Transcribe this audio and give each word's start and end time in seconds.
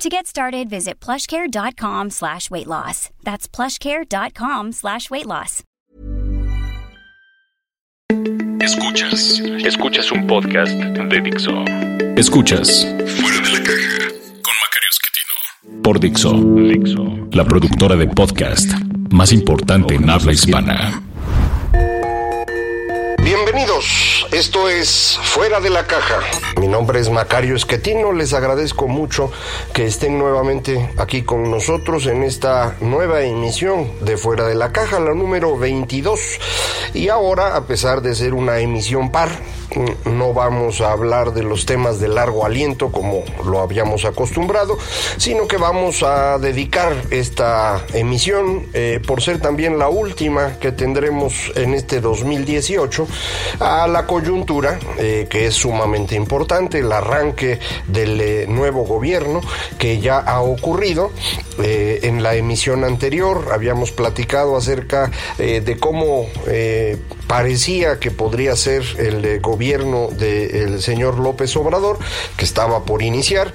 To 0.00 0.08
get 0.08 0.26
started, 0.26 0.70
visit 0.70 0.98
plushcare.com 0.98 2.08
slash 2.08 2.50
weight 2.50 2.66
loss. 2.66 3.10
That's 3.22 3.46
plushcare.com 3.46 4.72
slash 4.72 5.10
weight 5.10 5.26
loss. 5.26 5.62
Escuchas, 8.60 9.40
escuchas 9.62 10.10
un 10.10 10.26
podcast 10.26 10.72
de 10.72 11.20
Dixo. 11.20 11.52
Escuchas 12.16 12.86
Fuera 13.18 13.40
de 13.42 13.52
la 13.52 13.62
caja 13.62 14.08
con 14.40 14.54
Macario 14.62 14.90
Esquetino. 14.90 15.82
por 15.82 16.00
Dixo, 16.00 16.32
Dixo. 16.32 17.28
la 17.32 17.44
productora 17.44 17.94
de 17.96 18.06
podcast 18.08 18.72
más 19.10 19.32
importante 19.32 19.96
en 19.96 20.08
habla 20.08 20.32
hispana. 20.32 21.02
Esto 24.32 24.68
es 24.68 25.18
Fuera 25.22 25.60
de 25.60 25.70
la 25.70 25.86
Caja. 25.86 26.20
Mi 26.58 26.68
nombre 26.68 27.00
es 27.00 27.10
Macario 27.10 27.56
Esquetino, 27.56 28.12
les 28.12 28.32
agradezco 28.32 28.86
mucho 28.86 29.30
que 29.72 29.86
estén 29.86 30.18
nuevamente 30.18 30.90
aquí 30.98 31.22
con 31.22 31.50
nosotros 31.50 32.06
en 32.06 32.22
esta 32.22 32.76
nueva 32.80 33.22
emisión 33.22 33.90
de 34.00 34.16
Fuera 34.16 34.46
de 34.46 34.54
la 34.54 34.72
Caja, 34.72 35.00
la 35.00 35.14
número 35.14 35.58
22. 35.58 36.20
Y 36.94 37.08
ahora, 37.08 37.56
a 37.56 37.66
pesar 37.66 38.02
de 38.02 38.14
ser 38.14 38.34
una 38.34 38.60
emisión 38.60 39.10
par, 39.10 39.30
no 40.04 40.32
vamos 40.32 40.80
a 40.80 40.92
hablar 40.92 41.32
de 41.32 41.42
los 41.42 41.66
temas 41.66 42.00
de 42.00 42.08
largo 42.08 42.44
aliento 42.44 42.90
como 42.90 43.22
lo 43.44 43.60
habíamos 43.60 44.04
acostumbrado, 44.04 44.78
sino 45.16 45.46
que 45.46 45.56
vamos 45.56 46.02
a 46.02 46.38
dedicar 46.38 46.94
esta 47.10 47.84
emisión, 47.94 48.66
eh, 48.72 49.00
por 49.06 49.22
ser 49.22 49.40
también 49.40 49.78
la 49.78 49.88
última 49.88 50.58
que 50.58 50.72
tendremos 50.72 51.52
en 51.54 51.74
este 51.74 52.00
2018, 52.00 53.06
a 53.60 53.86
la 53.86 54.06
coyuntura, 54.06 54.19
eh, 54.98 55.26
que 55.30 55.46
es 55.46 55.54
sumamente 55.54 56.14
importante, 56.14 56.80
el 56.80 56.92
arranque 56.92 57.58
del 57.86 58.20
eh, 58.20 58.46
nuevo 58.46 58.84
gobierno 58.84 59.40
que 59.78 59.98
ya 60.00 60.18
ha 60.18 60.40
ocurrido. 60.42 61.10
Eh, 61.62 62.00
en 62.02 62.22
la 62.22 62.34
emisión 62.34 62.84
anterior 62.84 63.48
habíamos 63.52 63.92
platicado 63.92 64.56
acerca 64.56 65.10
de 65.38 65.76
cómo 65.78 66.26
parecía 67.26 67.98
que 67.98 68.10
podría 68.10 68.56
ser 68.56 68.82
el 68.98 69.40
gobierno 69.40 70.08
del 70.08 70.80
señor 70.80 71.18
López 71.18 71.54
Obrador, 71.56 71.98
que 72.36 72.44
estaba 72.44 72.84
por 72.84 73.02
iniciar. 73.02 73.52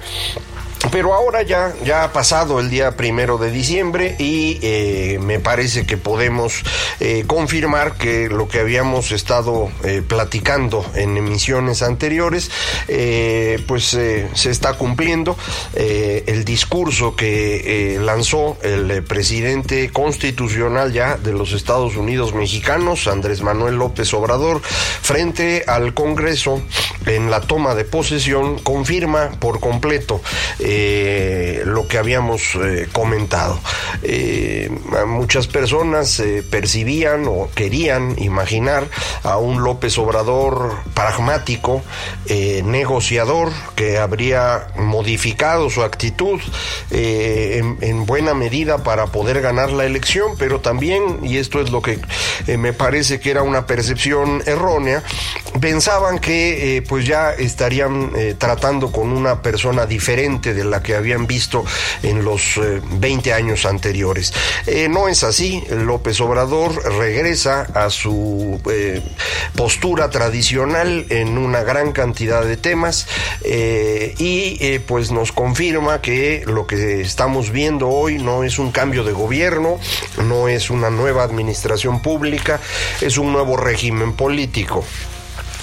Pero 0.90 1.14
ahora 1.14 1.42
ya, 1.42 1.74
ya 1.84 2.04
ha 2.04 2.12
pasado 2.12 2.60
el 2.60 2.70
día 2.70 2.96
primero 2.96 3.38
de 3.38 3.50
diciembre 3.50 4.16
y 4.18 4.58
eh, 4.62 5.18
me 5.20 5.40
parece 5.40 5.86
que 5.86 5.96
podemos 5.96 6.62
eh, 7.00 7.24
confirmar 7.26 7.96
que 7.96 8.28
lo 8.28 8.48
que 8.48 8.60
habíamos 8.60 9.10
estado 9.12 9.70
eh, 9.84 10.02
platicando 10.06 10.84
en 10.94 11.16
emisiones 11.16 11.82
anteriores, 11.82 12.50
eh, 12.88 13.62
pues 13.66 13.84
se 13.86 14.50
está 14.50 14.74
cumpliendo. 14.74 15.36
El 15.74 16.44
discurso 16.44 17.16
que 17.16 17.98
lanzó 18.00 18.56
el 18.62 19.02
presidente 19.04 19.90
constitucional 19.90 20.92
ya 20.92 21.16
de 21.16 21.32
los 21.32 21.52
Estados 21.52 21.96
Unidos 21.96 22.34
mexicanos, 22.34 23.06
Andrés 23.06 23.42
Manuel 23.42 23.76
López 23.76 24.12
Obrador, 24.14 24.62
frente 24.62 25.64
al 25.66 25.94
Congreso 25.94 26.62
en 27.06 27.30
la 27.30 27.40
toma 27.40 27.74
de 27.74 27.84
posesión, 27.84 28.58
confirma 28.58 29.30
por 29.38 29.60
completo 29.60 30.20
lo 31.64 31.86
que 31.88 31.98
habíamos 31.98 32.54
eh, 32.54 32.88
comentado. 32.92 33.60
Eh, 34.02 34.70
muchas 35.06 35.46
personas 35.46 36.20
eh, 36.20 36.42
percibían 36.48 37.26
o 37.26 37.48
querían 37.54 38.14
imaginar 38.18 38.84
a 39.22 39.36
un 39.38 39.62
López 39.62 39.98
Obrador 39.98 40.76
pragmático, 40.94 41.82
eh, 42.26 42.62
negociador, 42.64 43.52
que 43.74 43.98
habría 43.98 44.68
modificado 44.76 45.70
su 45.70 45.82
actitud 45.82 46.40
eh, 46.90 47.58
en, 47.60 47.78
en 47.80 48.06
buena 48.06 48.34
medida 48.34 48.78
para 48.78 49.06
poder 49.06 49.40
ganar 49.40 49.70
la 49.70 49.84
elección, 49.84 50.36
pero 50.38 50.60
también, 50.60 51.20
y 51.22 51.38
esto 51.38 51.60
es 51.60 51.70
lo 51.70 51.82
que 51.82 51.98
eh, 52.46 52.56
me 52.56 52.72
parece 52.72 53.20
que 53.20 53.30
era 53.30 53.42
una 53.42 53.66
percepción 53.66 54.42
errónea, 54.46 55.02
pensaban 55.60 56.18
que 56.18 56.76
eh, 56.76 56.82
pues 56.82 57.06
ya 57.06 57.32
estarían 57.32 58.12
eh, 58.16 58.34
tratando 58.38 58.92
con 58.92 59.10
una 59.12 59.42
persona 59.42 59.86
diferente 59.86 60.54
de 60.56 60.64
la 60.64 60.82
que 60.82 60.96
habían 60.96 61.26
visto 61.26 61.64
en 62.02 62.24
los 62.24 62.56
eh, 62.56 62.80
20 62.82 63.32
años 63.32 63.66
anteriores. 63.66 64.32
Eh, 64.66 64.88
no 64.88 65.08
es 65.08 65.22
así, 65.22 65.62
López 65.70 66.20
Obrador 66.20 66.72
regresa 66.98 67.62
a 67.74 67.90
su 67.90 68.60
eh, 68.70 69.02
postura 69.54 70.10
tradicional 70.10 71.06
en 71.10 71.38
una 71.38 71.62
gran 71.62 71.92
cantidad 71.92 72.44
de 72.44 72.56
temas 72.56 73.06
eh, 73.42 74.14
y 74.18 74.56
eh, 74.60 74.80
pues 74.80 75.10
nos 75.10 75.32
confirma 75.32 76.00
que 76.00 76.44
lo 76.46 76.66
que 76.66 77.00
estamos 77.00 77.50
viendo 77.50 77.88
hoy 77.88 78.18
no 78.18 78.44
es 78.44 78.58
un 78.58 78.72
cambio 78.72 79.04
de 79.04 79.12
gobierno, 79.12 79.78
no 80.24 80.48
es 80.48 80.70
una 80.70 80.90
nueva 80.90 81.22
administración 81.22 82.00
pública, 82.02 82.60
es 83.00 83.18
un 83.18 83.32
nuevo 83.32 83.56
régimen 83.56 84.14
político. 84.14 84.84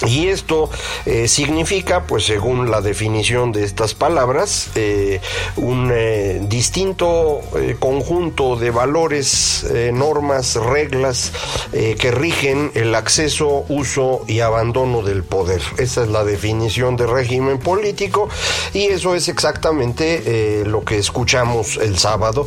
Y 0.06 0.28
esto 0.28 0.70
eh, 1.06 1.28
significa, 1.28 2.06
pues 2.06 2.24
según 2.26 2.70
la 2.70 2.80
definición 2.80 3.52
de 3.52 3.64
estas 3.64 3.94
palabras, 3.94 4.70
eh, 4.74 5.20
un 5.56 5.90
eh, 5.92 6.40
distinto 6.42 7.40
eh, 7.56 7.76
conjunto 7.78 8.56
de 8.56 8.70
valores, 8.70 9.66
normas, 9.92 10.56
reglas 10.56 11.32
que 11.72 12.10
rigen 12.10 12.70
el 12.74 12.94
acceso, 12.94 13.64
uso 13.68 14.24
y 14.26 14.40
abandono 14.40 15.02
del 15.02 15.24
poder. 15.24 15.60
Esa 15.78 16.02
es 16.02 16.08
la 16.08 16.24
definición 16.24 16.96
de 16.96 17.06
régimen 17.06 17.58
político 17.58 18.28
y 18.72 18.84
eso 18.84 19.14
es 19.14 19.28
exactamente 19.28 20.64
lo 20.64 20.84
que 20.84 20.98
escuchamos 20.98 21.76
el 21.76 21.98
sábado, 21.98 22.46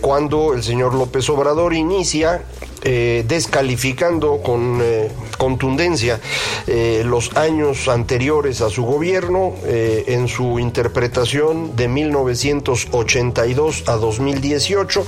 cuando 0.00 0.54
el 0.54 0.62
señor 0.62 0.94
López 0.94 1.28
Obrador 1.28 1.74
inicia 1.74 2.42
eh, 2.82 3.24
descalificando 3.26 4.42
con 4.42 4.80
eh, 4.82 5.10
contundencia 5.38 6.20
eh, 6.66 7.02
los 7.06 7.34
años 7.36 7.88
anteriores 7.88 8.60
a 8.60 8.68
su 8.70 8.84
gobierno 8.84 9.54
en 9.66 10.28
su 10.28 10.58
interpretación 10.58 11.74
de 11.74 11.88
1982 11.88 13.84
a 13.86 13.96
2018. 13.96 15.06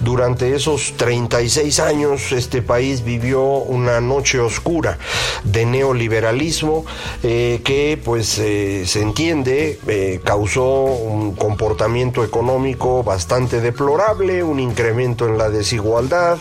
Durante 0.00 0.54
esos 0.54 0.94
36 0.96 1.80
años 1.80 2.32
este 2.32 2.62
país 2.62 3.04
vivió 3.04 3.42
una 3.42 4.00
noche 4.00 4.38
oscura 4.38 4.98
de 5.44 5.66
neoliberalismo 5.66 6.84
que 7.22 8.00
pues 8.04 8.28
se 8.28 9.00
entiende 9.00 10.20
causó 10.24 10.84
un 10.84 11.34
comportamiento 11.34 12.24
económico 12.24 13.02
bastante 13.02 13.60
deplorable, 13.60 14.42
un 14.42 14.60
incremento 14.60 15.26
en 15.26 15.38
la 15.38 15.50
desigualdad, 15.50 16.38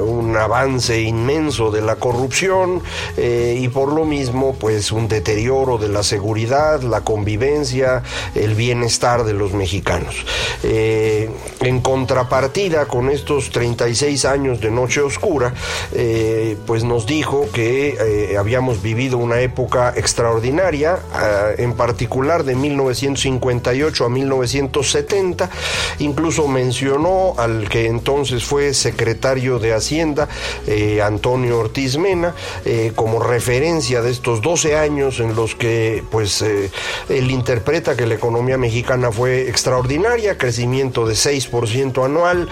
un 0.00 0.36
avance 0.36 1.00
inmenso 1.00 1.70
de 1.70 1.80
la 1.80 1.96
corrupción 1.96 2.82
eh, 3.16 3.58
y 3.60 3.68
por 3.68 3.92
lo 3.92 4.04
mismo 4.04 4.54
pues 4.58 4.92
un 4.92 5.08
deterioro 5.08 5.78
de 5.78 5.88
la 5.88 6.02
seguridad, 6.02 6.82
la 6.82 7.02
convivencia, 7.02 8.02
el 8.34 8.54
bienestar 8.54 9.24
de 9.24 9.32
los 9.32 9.52
mexicanos. 9.52 10.16
Eh, 10.62 11.30
en 11.60 11.80
contrapartida 11.80 12.86
con 12.86 13.10
estos 13.10 13.50
36 13.50 14.24
años 14.24 14.60
de 14.60 14.70
noche 14.70 15.00
oscura, 15.00 15.54
eh, 15.92 16.56
pues 16.66 16.84
nos 16.84 17.06
dijo 17.06 17.46
que 17.52 17.96
eh, 18.00 18.36
habíamos 18.36 18.82
vivido 18.82 19.18
una 19.18 19.40
época 19.40 19.92
extraordinaria, 19.96 20.98
en 21.58 21.74
particular 21.74 22.44
de 22.44 22.54
1958 22.54 24.04
a 24.04 24.08
1970, 24.08 25.50
incluso 25.98 26.48
mencionó 26.48 27.34
al 27.36 27.68
que 27.68 27.86
entonces 27.86 28.44
fue 28.44 28.74
secretario 28.74 29.27
de 29.28 29.74
Hacienda, 29.74 30.26
eh, 30.66 31.02
Antonio 31.02 31.58
Ortiz 31.58 31.98
Mena, 31.98 32.34
eh, 32.64 32.92
como 32.94 33.20
referencia 33.20 34.00
de 34.00 34.10
estos 34.10 34.40
12 34.40 34.74
años 34.74 35.20
en 35.20 35.36
los 35.36 35.54
que 35.54 36.02
pues 36.10 36.40
eh, 36.40 36.70
él 37.10 37.30
interpreta 37.30 37.94
que 37.94 38.06
la 38.06 38.14
economía 38.14 38.56
mexicana 38.56 39.12
fue 39.12 39.50
extraordinaria, 39.50 40.38
crecimiento 40.38 41.06
de 41.06 41.14
6% 41.14 42.06
anual, 42.06 42.48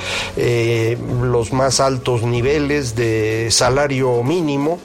los 1.23 1.53
más 1.55 1.81
altos 1.81 2.23
niveles 2.23 2.95
de 2.95 3.49
salario 3.51 4.23
mínimo 4.23 4.79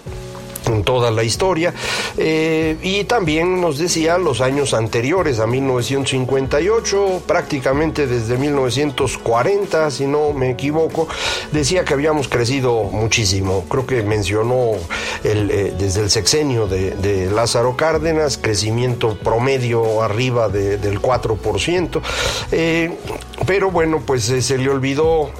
en 0.66 0.84
toda 0.84 1.12
la 1.12 1.24
historia. 1.24 1.74
Eh, 2.18 2.78
y 2.82 3.04
también 3.06 3.62
nos 3.62 3.78
decía 3.78 4.18
los 4.18 4.42
años 4.42 4.74
anteriores 4.74 5.40
a 5.40 5.48
1958, 5.48 7.24
prácticamente 7.26 8.08
desde 8.08 8.38
1940, 8.38 9.92
si 9.92 10.08
no 10.08 10.34
me 10.34 10.52
equivoco, 10.52 11.08
decía 11.52 11.86
que 11.86 11.94
habíamos 11.94 12.28
crecido 12.28 12.84
muchísimo. 12.84 13.66
Creo 13.70 13.86
que 13.86 14.04
mencionó 14.04 14.72
el, 15.24 15.52
eh, 15.52 15.74
desde 15.78 16.02
el 16.02 16.10
sexenio 16.10 16.68
de, 16.68 16.92
Lázaro 17.32 17.76
Cárdenas, 17.76 18.38
crecimiento 18.38 19.18
promedio 19.18 20.02
arriba 20.02 20.50
del 20.50 21.02
4%. 21.02 22.02
Eh, 22.52 22.98
pero 23.46 23.72
bueno, 23.72 24.02
pues 24.06 24.24
se 24.24 24.58
le 24.58 24.70
olvidó 24.70 25.32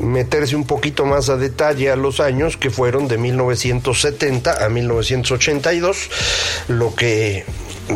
meterse 0.00 0.56
un 0.56 0.64
poquito 0.64 1.04
más 1.04 1.28
a 1.28 1.36
detalle 1.36 1.90
a 1.90 1.96
los 1.96 2.20
años 2.20 2.56
que 2.56 2.70
fueron 2.70 3.08
de 3.08 3.18
1970 3.18 4.64
a 4.64 4.68
1982, 4.68 6.10
lo 6.68 6.94
que 6.94 7.44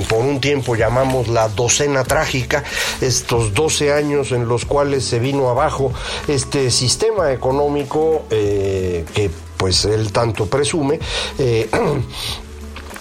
por 0.09 0.21
un 0.21 0.41
tiempo 0.41 0.75
llamamos 0.75 1.29
la 1.29 1.49
docena 1.49 2.05
trágica, 2.05 2.65
estos 3.01 3.55
12 3.55 3.93
años 3.93 4.33
en 4.33 4.49
los 4.49 4.65
cuales 4.65 5.05
se 5.05 5.19
vino 5.19 5.49
abajo 5.49 5.93
este 6.29 6.71
sistema 6.71 7.33
económico 7.33 8.25
eh, 8.31 9.05
que 9.15 9.31
pues 9.57 9.85
él 9.87 10.13
tanto 10.13 10.47
presume, 10.47 11.01
eh, 11.39 11.69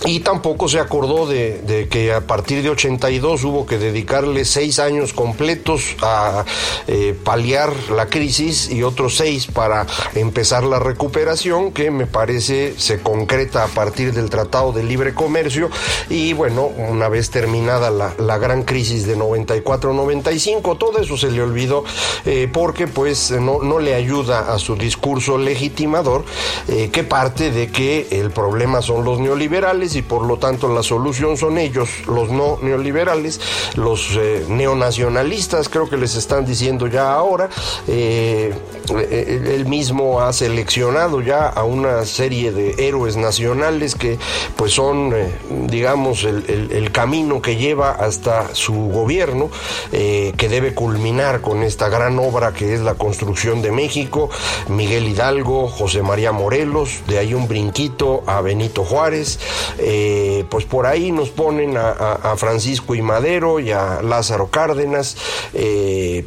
Y 0.06 0.20
tampoco 0.20 0.68
se 0.68 0.80
acordó 0.80 1.26
de, 1.26 1.88
que 1.90 2.14
a 2.14 2.22
partir 2.22 2.62
de 2.62 2.70
82 2.70 3.44
hubo 3.44 3.66
que 3.66 3.80
dedicarle 3.80 4.46
seis 4.46 4.78
años 4.78 5.14
completos 5.14 5.96
a 6.02 6.46
eh, 6.88 7.16
paliar 7.24 7.74
la 7.90 8.06
crisis 8.06 8.70
y 8.70 8.84
otros 8.84 9.18
seis 9.18 9.48
para 9.48 9.88
empezar 10.14 10.64
la 10.64 10.78
recuperación, 10.78 11.72
que 11.72 11.90
me 11.90 12.06
parece 12.06 12.76
se 12.78 13.00
concreta 13.02 13.64
a 13.64 13.68
partir 13.68 14.14
del 14.14 14.30
Tratado 14.30 14.72
de 14.72 14.84
Libre 14.84 15.16
Comercio. 15.16 15.72
Y 16.10 16.34
bueno, 16.34 16.66
una 16.66 17.10
vez 17.10 17.32
terminada 17.32 17.90
la, 17.90 18.38
gran 18.38 18.64
crisis 18.64 19.08
de 19.08 19.18
94-95, 19.18 20.78
todo 20.78 21.00
eso 21.00 21.18
se 21.18 21.32
le 21.32 21.42
olvidó 21.42 21.84
eh, 22.26 22.50
porque 22.52 22.86
pues 22.86 23.32
no, 23.32 23.64
no 23.64 23.80
le 23.80 23.96
ayuda 23.96 24.54
a 24.54 24.60
su 24.60 24.76
discurso 24.76 25.38
legitimador, 25.38 26.26
eh, 26.68 26.90
que 26.92 27.04
parte 27.04 27.50
de 27.50 27.72
que 27.72 28.08
el 28.12 28.30
problema 28.30 28.82
son 28.82 29.04
los 29.06 29.20
neoliberales 29.20 29.95
y 29.96 30.02
por 30.02 30.26
lo 30.26 30.38
tanto 30.38 30.68
la 30.74 30.84
solución 30.84 31.38
son 31.38 31.58
ellos, 31.58 31.90
los 32.08 32.30
no 32.30 32.58
neoliberales, 32.62 33.40
los 33.76 34.16
eh, 34.18 34.46
neonacionalistas, 34.48 35.70
creo 35.70 35.90
que 35.90 35.98
les 35.98 36.16
están 36.16 36.46
diciendo 36.46 36.88
ya 36.88 37.14
ahora. 37.14 37.50
Eh, 37.88 38.54
eh, 38.98 39.54
él 39.56 39.66
mismo 39.66 40.22
ha 40.22 40.32
seleccionado 40.34 41.22
ya 41.22 41.48
a 41.48 41.64
una 41.64 42.06
serie 42.06 42.52
de 42.52 42.88
héroes 42.88 43.18
nacionales 43.18 43.96
que 43.96 44.20
pues 44.56 44.74
son, 44.74 45.14
digamos, 45.68 46.24
el, 46.24 46.92
camino 46.92 47.42
que 47.42 47.58
lleva 47.58 47.92
hasta 47.92 48.54
su 48.54 48.74
gobierno, 48.74 49.50
que 49.92 50.50
debe 50.50 50.74
culminar 50.74 51.42
con 51.42 51.64
esta 51.64 51.90
gran 51.90 52.18
obra 52.20 52.54
que 52.54 52.74
es 52.74 52.82
la 52.82 52.94
construcción 52.94 53.62
de 53.62 53.72
México, 53.72 54.30
Miguel 54.70 55.08
Hidalgo, 55.08 55.68
José 55.68 56.04
María 56.04 56.32
Morelos, 56.32 57.02
de 57.08 57.18
ahí 57.18 57.34
un 57.34 57.48
brinquito 57.48 58.24
a 58.28 58.42
Benito 58.42 58.84
Juárez, 58.84 59.40
eh, 59.78 60.46
pues 60.50 60.66
por 60.66 60.86
ahí 60.86 61.12
nos 61.12 61.30
ponen 61.30 61.76
a, 61.78 62.36
Francisco 62.38 62.96
y 62.96 63.02
Madero 63.02 63.60
y 63.60 63.72
a 63.72 64.02
Lázaro 64.02 64.48
Cárdenas, 64.48 65.18
eh, 65.54 66.26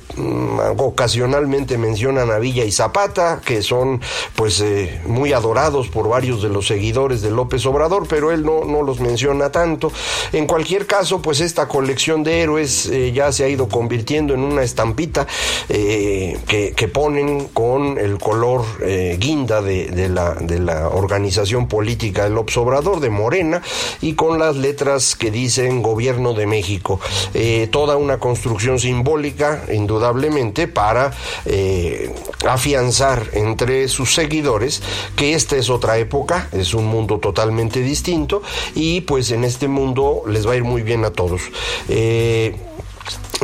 ocasionalmente 0.76 1.78
mencionan 1.78 2.30
a 2.30 2.38
Villa 2.38 2.64
y 2.64 2.72
Zapata, 2.72 3.40
que 3.44 3.62
son 3.62 4.00
pues 4.36 4.60
eh, 4.60 5.00
muy 5.06 5.32
adorados 5.32 5.88
por 5.88 6.08
varios 6.08 6.42
de 6.42 6.48
los 6.48 6.66
seguidores 6.66 7.20
de 7.22 7.30
López 7.30 7.64
Obrador, 7.66 8.06
pero 8.08 8.32
él 8.32 8.44
no, 8.44 8.64
no 8.64 8.82
los 8.82 9.00
menciona 9.00 9.50
tanto. 9.50 9.92
En 10.32 10.46
cualquier 10.46 10.86
caso, 10.86 11.20
pues 11.20 11.40
esta 11.40 11.68
colección 11.68 12.24
de 12.24 12.40
héroes 12.40 12.90
ya 13.12 13.32
se 13.32 13.44
ha 13.44 13.48
ido 13.48 13.68
convirtiendo 13.68 14.34
en 14.34 14.40
una 14.40 14.62
estampita 14.62 15.26
que, 15.68 16.90
ponen 16.92 17.48
con 17.48 17.98
el 17.98 18.18
color 18.18 18.64
guinda 19.18 19.60
de, 19.60 19.88
de, 19.88 20.08
la, 20.08 20.34
de 20.34 20.58
la 20.58 20.88
organización 20.88 21.68
política 21.68 22.24
del 22.24 22.34
López 22.34 22.56
Obrador, 22.56 23.00
de 23.00 23.10
Y 24.00 24.14
con 24.14 24.38
las 24.38 24.56
letras 24.56 25.14
que 25.14 25.30
dicen 25.30 25.82
Gobierno 25.82 26.34
de 26.34 26.46
México. 26.46 27.00
Eh, 27.34 27.68
toda 27.70 27.96
una 27.96 28.18
construcción 28.18 28.78
simbólica, 28.78 29.64
indudablemente, 29.72 30.68
para 30.68 31.12
eh, 31.44 32.12
afianzar 32.46 33.26
entre 33.32 33.88
sus 33.88 34.14
seguidores 34.14 34.82
que 35.16 35.34
esta 35.34 35.56
es 35.56 35.70
otra 35.70 35.98
época, 35.98 36.48
es 36.52 36.74
un 36.74 36.86
mundo 36.86 37.18
totalmente 37.18 37.80
distinto 37.80 38.42
y 38.74 39.02
pues 39.02 39.30
en 39.30 39.44
este 39.44 39.68
mundo 39.68 40.22
les 40.26 40.46
va 40.46 40.52
a 40.52 40.56
ir 40.56 40.64
muy 40.64 40.82
bien 40.82 41.04
a 41.04 41.10
todos. 41.10 41.42
Eh, 41.88 42.54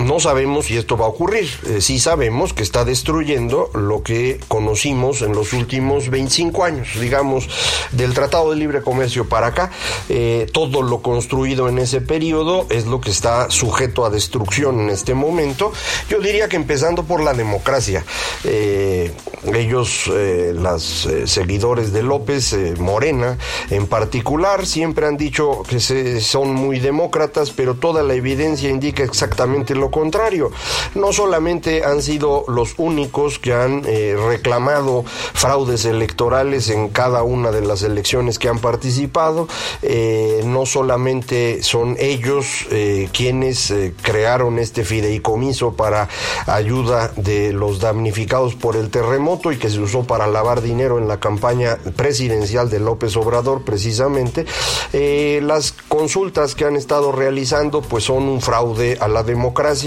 no 0.04 0.20
sabemos 0.20 0.66
si 0.66 0.76
esto 0.76 0.96
va 0.96 1.06
a 1.06 1.08
ocurrir. 1.08 1.48
Eh, 1.66 1.80
sí 1.80 1.98
sabemos 1.98 2.52
que 2.52 2.62
está 2.62 2.84
destruyendo 2.84 3.70
lo 3.74 4.02
que 4.02 4.38
conocimos 4.48 5.22
en 5.22 5.32
los 5.32 5.52
últimos 5.52 6.10
25 6.10 6.64
años, 6.64 6.88
digamos, 7.00 7.48
del 7.92 8.14
Tratado 8.14 8.50
de 8.50 8.56
Libre 8.56 8.82
Comercio 8.82 9.28
para 9.28 9.48
acá. 9.48 9.70
Eh, 10.08 10.46
todo 10.52 10.82
lo 10.82 11.00
construido 11.02 11.68
en 11.68 11.78
ese 11.78 12.00
periodo 12.00 12.66
es 12.70 12.86
lo 12.86 13.00
que 13.00 13.10
está 13.10 13.50
sujeto 13.50 14.04
a 14.04 14.10
destrucción 14.10 14.80
en 14.80 14.90
este 14.90 15.14
momento. 15.14 15.72
Yo 16.08 16.20
diría 16.20 16.48
que 16.48 16.56
empezando 16.56 17.04
por 17.04 17.22
la 17.22 17.32
democracia. 17.32 18.04
Eh, 18.44 19.12
ellos, 19.52 20.10
los 20.54 21.08
seguidores 21.26 21.92
de 21.92 22.02
López, 22.02 22.56
Morena 22.78 23.36
en 23.70 23.86
particular, 23.86 24.66
siempre 24.66 25.06
han 25.06 25.18
dicho 25.18 25.62
que 25.68 25.80
se, 25.80 26.20
son 26.20 26.54
muy 26.54 26.80
demócratas, 26.80 27.50
pero 27.50 27.74
toda 27.74 28.02
la 28.02 28.14
evidencia 28.14 28.70
indica 28.70 29.02
exactamente 29.02 29.74
lo 29.74 29.90
contrario. 29.94 30.50
No 30.96 31.12
solamente 31.12 31.84
han 31.84 32.02
sido 32.02 32.44
los 32.48 32.74
únicos 32.78 33.38
que 33.38 33.54
han 33.54 33.84
eh, 33.86 34.16
reclamado 34.26 35.04
fraudes 35.06 35.84
electorales 35.84 36.68
en 36.68 36.88
cada 36.88 37.22
una 37.22 37.52
de 37.52 37.60
las 37.60 37.84
elecciones 37.84 38.40
que 38.40 38.48
han 38.48 38.58
participado, 38.58 39.46
eh, 39.82 40.42
no 40.44 40.66
solamente 40.66 41.62
son 41.62 41.96
ellos 42.00 42.66
eh, 42.72 43.08
quienes 43.12 43.72
crearon 44.02 44.58
este 44.58 44.84
fideicomiso 44.84 45.74
para 45.74 46.08
ayuda 46.46 47.12
de 47.14 47.52
los 47.52 47.78
damnificados 47.78 48.56
por 48.56 48.74
el 48.74 48.90
terremoto 48.90 49.52
y 49.52 49.58
que 49.58 49.70
se 49.70 49.78
usó 49.78 50.02
para 50.02 50.26
lavar 50.26 50.60
dinero 50.60 50.98
en 50.98 51.06
la 51.06 51.20
campaña 51.20 51.78
presidencial 51.94 52.68
de 52.68 52.80
López 52.80 53.16
Obrador 53.16 53.62
precisamente, 53.62 54.44
las 54.92 55.72
consultas 55.86 56.56
que 56.56 56.64
han 56.64 56.74
estado 56.74 57.12
realizando 57.12 57.80
pues 57.80 58.04
son 58.04 58.24
un 58.24 58.40
fraude 58.40 58.98
a 59.00 59.06
la 59.06 59.22
democracia 59.22 59.83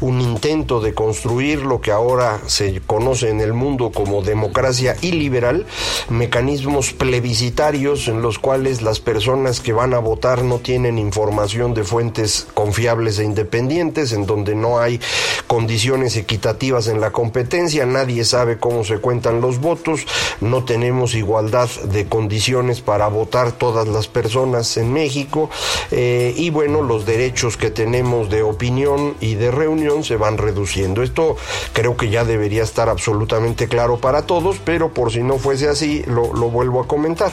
un 0.00 0.20
intento 0.20 0.80
de 0.80 0.94
construir 0.94 1.62
lo 1.62 1.80
que 1.80 1.90
ahora 1.90 2.40
se 2.46 2.80
conoce 2.80 3.30
en 3.30 3.40
el 3.40 3.52
mundo 3.52 3.90
como 3.92 4.22
democracia 4.22 4.96
iliberal, 5.00 5.66
mecanismos 6.08 6.92
plebiscitarios 6.92 8.08
en 8.08 8.22
los 8.22 8.38
cuales 8.38 8.82
las 8.82 9.00
personas 9.00 9.60
que 9.60 9.72
van 9.72 9.94
a 9.94 9.98
votar 9.98 10.42
no 10.42 10.58
tienen 10.58 10.98
información 10.98 11.74
de 11.74 11.84
fuentes 11.84 12.46
confiables 12.54 13.18
e 13.18 13.24
independientes, 13.24 14.12
en 14.12 14.26
donde 14.26 14.54
no 14.54 14.80
hay 14.80 15.00
condiciones 15.46 16.16
equitativas 16.16 16.88
en 16.88 17.00
la 17.00 17.10
competencia, 17.10 17.86
nadie 17.86 18.24
sabe 18.24 18.58
cómo 18.58 18.84
se 18.84 18.98
cuentan 18.98 19.40
los 19.40 19.60
votos, 19.60 20.06
no 20.40 20.64
tenemos 20.64 21.14
igualdad 21.14 21.68
de 21.84 22.06
condiciones 22.06 22.80
para 22.80 23.08
votar 23.08 23.52
todas 23.52 23.88
las 23.88 24.08
personas 24.08 24.76
en 24.76 24.92
México 24.92 25.50
eh, 25.90 26.34
y 26.36 26.50
bueno, 26.50 26.82
los 26.82 27.06
derechos 27.06 27.56
que 27.56 27.70
tenemos 27.70 28.30
de 28.30 28.42
opinión 28.42 29.14
y 29.20 29.34
de 29.38 29.50
reunión 29.50 30.04
se 30.04 30.16
van 30.16 30.38
reduciendo. 30.38 31.02
Esto 31.02 31.36
creo 31.72 31.96
que 31.96 32.10
ya 32.10 32.24
debería 32.24 32.62
estar 32.62 32.88
absolutamente 32.88 33.68
claro 33.68 33.98
para 33.98 34.22
todos, 34.22 34.58
pero 34.64 34.92
por 34.92 35.12
si 35.12 35.22
no 35.22 35.38
fuese 35.38 35.68
así, 35.68 36.02
lo, 36.06 36.28
vuelvo 36.50 36.80
a 36.80 36.86
comentar. 36.86 37.32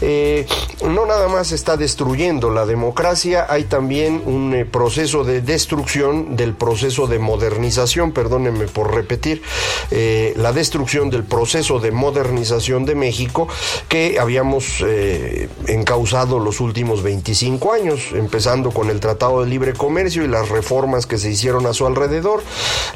Eh, 0.00 0.46
no 0.84 1.06
nada 1.06 1.28
más 1.28 1.52
está 1.52 1.76
destruyendo 1.76 2.50
la 2.50 2.66
democracia, 2.66 3.46
hay 3.48 3.64
también 3.64 4.22
un 4.26 4.54
eh, 4.54 4.64
proceso 4.64 5.24
de 5.24 5.40
destrucción 5.40 6.36
del 6.36 6.54
proceso 6.54 7.06
de 7.06 7.18
modernización, 7.18 8.12
perdónenme 8.12 8.66
por 8.66 8.94
repetir, 8.94 9.42
eh, 9.90 10.34
la 10.36 10.52
destrucción 10.52 11.10
del 11.10 11.24
proceso 11.24 11.80
de 11.80 11.90
modernización 11.90 12.84
de 12.84 12.94
México 12.94 13.48
que 13.88 14.18
habíamos 14.18 14.84
encausado 15.68 16.38
los 16.38 16.60
últimos 16.60 17.02
25 17.02 17.72
años, 17.72 18.08
empezando 18.12 18.70
con 18.70 18.90
el 18.90 19.00
Tratado 19.00 19.42
de 19.42 19.48
Libre 19.48 19.72
Comercio 19.72 20.24
y 20.24 20.28
las 20.28 20.48
reformas 20.48 21.06
que 21.06 21.18
se 21.18 21.28
hicieron 21.34 21.66
a 21.66 21.72
su 21.72 21.86
alrededor, 21.86 22.42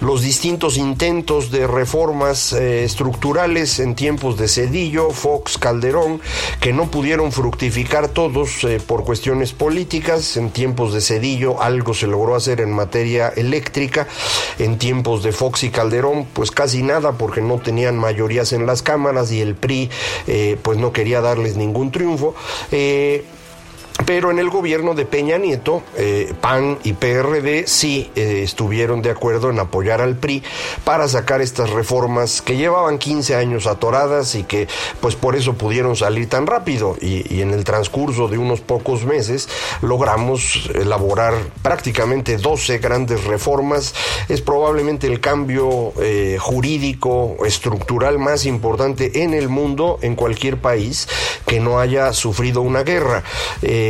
los 0.00 0.22
distintos 0.22 0.76
intentos 0.76 1.50
de 1.50 1.66
reformas 1.66 2.52
eh, 2.52 2.84
estructurales 2.84 3.78
en 3.78 3.94
tiempos 3.94 4.38
de 4.38 4.48
Cedillo, 4.48 5.10
Fox, 5.10 5.58
Calderón, 5.58 6.20
que 6.60 6.72
no 6.72 6.90
pudieron 6.90 7.32
fructificar 7.32 8.08
todos 8.08 8.64
eh, 8.64 8.80
por 8.84 9.04
cuestiones 9.04 9.52
políticas. 9.52 10.36
En 10.36 10.50
tiempos 10.50 10.92
de 10.92 11.00
Cedillo 11.00 11.60
algo 11.60 11.94
se 11.94 12.06
logró 12.06 12.34
hacer 12.34 12.60
en 12.60 12.72
materia 12.72 13.28
eléctrica, 13.28 14.08
en 14.58 14.78
tiempos 14.78 15.22
de 15.22 15.32
Fox 15.32 15.64
y 15.64 15.70
Calderón 15.70 16.26
pues 16.32 16.50
casi 16.50 16.82
nada 16.82 17.12
porque 17.12 17.40
no 17.40 17.58
tenían 17.58 17.96
mayorías 17.96 18.52
en 18.52 18.66
las 18.66 18.82
cámaras 18.82 19.30
y 19.32 19.40
el 19.40 19.54
PRI 19.54 19.90
eh, 20.26 20.56
pues 20.62 20.78
no 20.78 20.92
quería 20.92 21.20
darles 21.20 21.56
ningún 21.56 21.90
triunfo. 21.90 22.34
Pero 24.06 24.30
en 24.30 24.38
el 24.38 24.48
gobierno 24.48 24.94
de 24.94 25.04
Peña 25.04 25.38
Nieto, 25.38 25.82
eh, 25.96 26.32
PAN 26.40 26.78
y 26.84 26.92
PRD 26.92 27.66
sí 27.66 28.10
eh, 28.14 28.42
estuvieron 28.44 29.02
de 29.02 29.10
acuerdo 29.10 29.50
en 29.50 29.58
apoyar 29.58 30.00
al 30.00 30.16
PRI 30.16 30.42
para 30.84 31.08
sacar 31.08 31.40
estas 31.40 31.70
reformas 31.70 32.40
que 32.40 32.56
llevaban 32.56 32.98
15 32.98 33.34
años 33.34 33.66
atoradas 33.66 34.34
y 34.34 34.44
que 34.44 34.68
pues 35.00 35.16
por 35.16 35.34
eso 35.34 35.54
pudieron 35.54 35.96
salir 35.96 36.28
tan 36.28 36.46
rápido. 36.46 36.96
Y, 37.00 37.38
en 37.38 37.52
el 37.52 37.64
transcurso 37.64 38.28
de 38.28 38.38
unos 38.38 38.60
pocos 38.60 39.04
meses 39.04 39.48
logramos 39.80 40.70
elaborar 40.74 41.34
prácticamente 41.62 42.36
12 42.36 42.78
grandes 42.78 43.24
reformas. 43.24 43.94
Es 44.28 44.40
probablemente 44.40 45.06
el 45.06 45.20
cambio 45.20 45.92
eh, 46.00 46.36
jurídico, 46.40 47.36
estructural 47.44 48.18
más 48.18 48.46
importante 48.46 49.22
en 49.22 49.34
el 49.34 49.48
mundo, 49.48 49.98
en 50.02 50.14
cualquier 50.14 50.58
país 50.58 51.08
que 51.46 51.60
no 51.60 51.78
haya 51.78 52.12
sufrido 52.12 52.62
una 52.62 52.82
guerra. 52.82 53.22
Eh, 53.62 53.87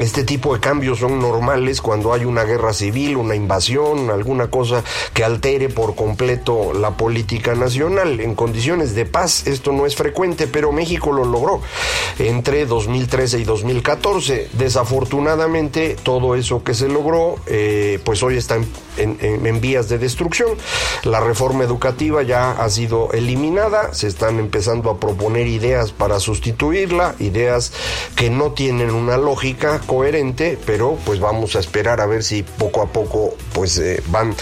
este 0.00 0.24
tipo 0.24 0.54
de 0.54 0.60
cambios 0.60 0.98
son 0.98 1.18
normales 1.18 1.80
cuando 1.80 2.12
hay 2.12 2.24
una 2.24 2.44
guerra 2.44 2.72
civil, 2.72 3.16
una 3.16 3.34
invasión, 3.34 4.10
alguna 4.10 4.48
cosa 4.48 4.82
que 5.14 5.24
altere 5.24 5.68
por 5.68 5.94
completo 5.94 6.72
la 6.72 6.96
política 6.96 7.54
nacional. 7.54 8.20
En 8.20 8.34
condiciones 8.34 8.94
de 8.94 9.06
paz 9.06 9.46
esto 9.46 9.72
no 9.72 9.86
es 9.86 9.96
frecuente, 9.96 10.46
pero 10.46 10.72
México 10.72 11.12
lo 11.12 11.24
logró 11.24 11.60
entre 12.18 12.66
2013 12.66 13.40
y 13.40 13.44
2014. 13.44 14.48
Desafortunadamente 14.52 15.96
todo 16.02 16.34
eso 16.34 16.62
que 16.64 16.74
se 16.74 16.88
logró, 16.88 17.36
eh, 17.46 17.98
pues 18.04 18.22
hoy 18.22 18.36
está 18.36 18.56
en, 18.56 18.66
vías 19.60 19.88
de 19.88 19.98
destrucción. 19.98 20.50
La 21.04 21.20
reforma 21.20 21.64
educativa 21.64 22.22
ya 22.22 22.52
ha 22.52 22.68
sido 22.68 23.10
eliminada, 23.12 23.94
se 23.94 24.08
están 24.08 24.38
empezando 24.38 24.90
a 24.90 24.98
proponer 24.98 25.46
ideas 25.46 25.92
para 25.92 26.20
sustituirla, 26.20 27.14
ideas 27.18 27.72
que 28.16 28.30
no 28.30 28.52
tienen 28.52 28.90
una 28.90 29.16
lógica 29.16 29.80
coherente, 29.86 30.58
pero 30.66 30.98
pues 31.04 31.20
vamos 31.20 31.56
a 31.56 31.60
esperar 31.60 32.00
a 32.00 32.06
ver 32.06 32.22
si 32.24 32.42
poco 32.42 32.82
a 32.82 32.86
poco 32.86 33.34
pues 33.52 33.78
eh, 33.78 34.02
van 34.08 34.34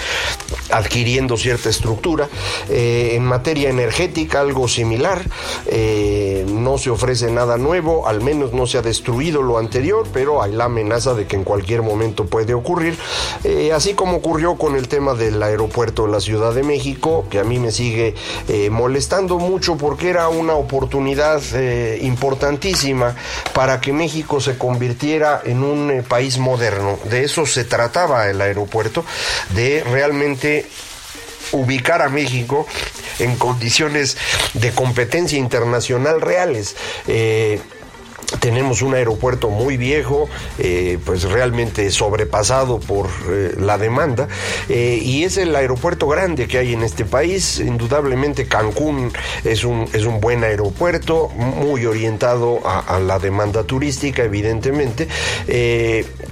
adquiriendo 0.73 1.37
cierta 1.37 1.69
estructura. 1.69 2.29
Eh, 2.69 3.13
en 3.15 3.25
materia 3.25 3.71
energética 3.71 4.41
algo 4.41 4.69
similar, 4.69 5.23
eh, 5.67 6.47
no 6.49 6.79
se 6.79 6.91
ofrece 6.91 7.31
nada 7.31 7.57
nuevo, 7.57 8.07
al 8.07 8.21
menos 8.21 8.53
no 8.53 8.67
se 8.67 8.79
ha 8.79 8.83
destruido 8.83 9.43
lo 9.43 9.59
anterior, 9.59 10.07
pero 10.13 10.43
hay 10.43 10.53
la 10.53 10.65
amenaza 10.65 11.15
de 11.15 11.27
que 11.27 11.37
en 11.37 11.45
cualquier 11.45 11.83
momento 11.83 12.27
puede 12.27 12.55
ocurrir, 12.55 12.97
así 13.75 13.95
como 13.95 14.17
ocurrió 14.17 14.57
con 14.57 14.77
el 14.77 14.89
tema 14.89 15.15
del 15.15 15.43
aeropuerto 15.43 16.07
de 16.07 16.13
la 16.13 16.21
Ciudad 16.21 16.55
de 16.55 16.63
México, 16.63 17.27
que 17.31 17.39
a 17.39 17.45
mí 17.45 17.59
me 17.59 17.73
sigue 17.73 18.15
molestando 18.71 19.39
mucho 19.39 19.77
porque 19.77 20.11
era 20.11 20.29
una 20.29 20.55
oportunidad 20.55 21.41
importantísima 22.01 23.15
para 23.55 23.81
que 23.81 23.93
México 23.93 24.41
se 24.41 24.59
convirtiera 24.59 25.43
en 25.45 25.63
un 25.63 25.91
eh, 25.91 26.03
país 26.03 26.39
moderno. 26.39 26.99
De 27.05 27.25
eso 27.25 27.47
se 27.47 27.65
trataba 27.65 28.29
el 28.29 28.41
aeropuerto, 28.41 29.05
de 29.55 29.85
realmente 29.85 30.60
ubicar 31.53 32.03
a 32.03 32.09
México 32.09 32.67
en 33.19 33.37
condiciones 33.37 34.17
de 34.55 34.73
competencia 34.73 35.39
internacional 35.39 36.21
reales. 36.21 36.77
Eh, 37.07 37.61
tenemos 38.39 38.81
un 38.81 38.95
aeropuerto 38.95 39.51
muy 39.51 39.77
viejo, 39.77 40.29
eh, 40.59 40.99
pues 41.05 41.25
realmente 41.25 41.91
sobrepasado 41.91 42.79
por 42.79 43.09
eh, 43.29 43.55
la 43.59 43.77
demanda, 43.77 44.29
y 44.69 45.25
es 45.25 45.37
el 45.37 45.55
aeropuerto 45.57 46.07
grande 46.07 46.47
que 46.47 46.59
hay 46.59 46.73
en 46.73 46.85
este 46.85 47.05
país. 47.05 47.59
Indudablemente 47.59 48.47
Cancún 48.47 49.13
es 49.43 49.65
un, 49.65 49.89
es 49.93 50.05
un 50.05 50.21
buen 50.21 50.45
aeropuerto, 50.45 51.29
muy 51.29 51.87
orientado 51.87 52.61
a, 52.65 53.01
la 53.01 53.19
demanda 53.19 53.65
turística, 53.65 54.23
evidentemente, 54.23 55.09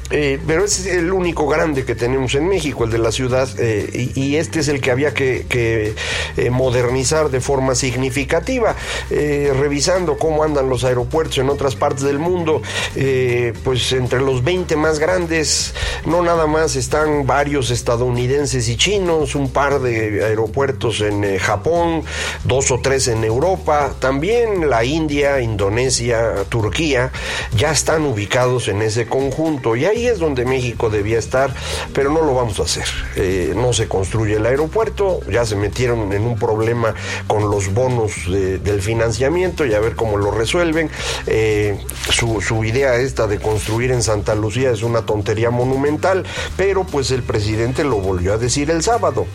pero 0.09 0.65
es 0.65 0.87
el 0.87 1.12
único 1.12 1.47
grande 1.47 1.85
que 1.85 1.95
tenemos 1.95 2.35
en 2.35 2.49
México, 2.49 2.85
el 2.85 2.91
de 2.91 2.99
la 2.99 3.12
ciudad, 3.12 3.49
y, 3.59 4.37
este 4.37 4.61
es 4.61 4.69
el 4.69 4.81
que 4.81 4.91
había 4.91 5.15
que, 5.15 5.47
que 5.49 5.95
modernizar 6.50 7.31
de 7.31 7.41
forma 7.41 7.75
significativa, 7.75 8.77
revisando 9.11 10.17
cómo 10.17 10.45
andan 10.45 10.69
los 10.69 10.85
aeropuertos 10.85 11.38
en 11.38 11.49
otras 11.49 11.77
partes 11.77 12.05
del 12.05 12.19
mundo, 12.19 12.62
eh, 12.97 13.53
pues 13.65 13.93
entre 13.93 14.21
los 14.21 14.45
20 14.45 14.77
más 14.77 14.99
grandes, 14.99 15.75
no 16.05 16.23
nada 16.23 16.47
más 16.47 16.77
están 16.77 17.27
varios 17.27 17.71
estadounidenses 17.71 18.69
y 18.69 18.77
chinos, 18.77 19.35
un 19.35 19.50
par 19.50 19.81
de 19.81 20.25
aeropuertos 20.25 21.00
en 21.00 21.25
eh, 21.25 21.38
Japón, 21.38 22.03
dos 22.45 22.71
o 22.71 22.81
tres 22.81 23.09
en 23.09 23.25
Europa, 23.25 23.95
también 23.99 24.69
la 24.69 24.85
India, 24.85 25.41
Indonesia, 25.41 26.45
Turquía, 26.49 27.11
ya 27.57 27.73
están 27.73 28.05
ubicados 28.07 28.69
en 28.69 28.83
ese 28.83 29.07
conjunto 29.07 29.77
y 29.77 29.85
es 30.07 30.19
donde 30.19 30.45
México 30.45 30.90
debía 30.90 31.19
estar, 31.19 31.52
pero 31.93 32.11
no 32.11 32.23
lo 32.23 32.35
vamos 32.35 32.61
a 32.61 32.62
hacer. 32.62 32.87
Eh, 33.17 33.52
no 33.57 33.73
se 33.73 33.88
construye 33.88 34.37
el 34.37 34.47
aeropuerto, 34.47 35.21
ya 35.31 35.45
se 35.45 35.57
metieron 35.57 36.12
en 36.12 36.23
un 36.23 36.38
problema 36.38 36.95
con 37.26 37.50
los 37.50 37.73
bonos 37.75 38.12
del 38.28 38.83
financiamiento 38.83 39.67
y 39.67 39.75
a 39.75 39.81
ver 39.81 39.97
cómo 39.97 40.17
lo 40.17 40.31
resuelven 40.31 40.90
su, 42.11 42.40
su 42.40 42.64
idea 42.64 42.97
esta 42.97 43.26
de 43.26 43.38
construir 43.38 43.90
en 43.90 44.02
Santa 44.02 44.35
Lucía 44.35 44.71
es 44.71 44.83
una 44.83 45.02
tontería 45.02 45.50
monumental, 45.50 46.25
pero 46.57 46.85
pues 46.85 47.11
el 47.11 47.23
presidente 47.23 47.85
lo 47.85 47.97
volvió 47.97 48.35
a 48.35 48.38
decir 48.38 48.71
el 48.71 48.83
sábado. 48.83 49.26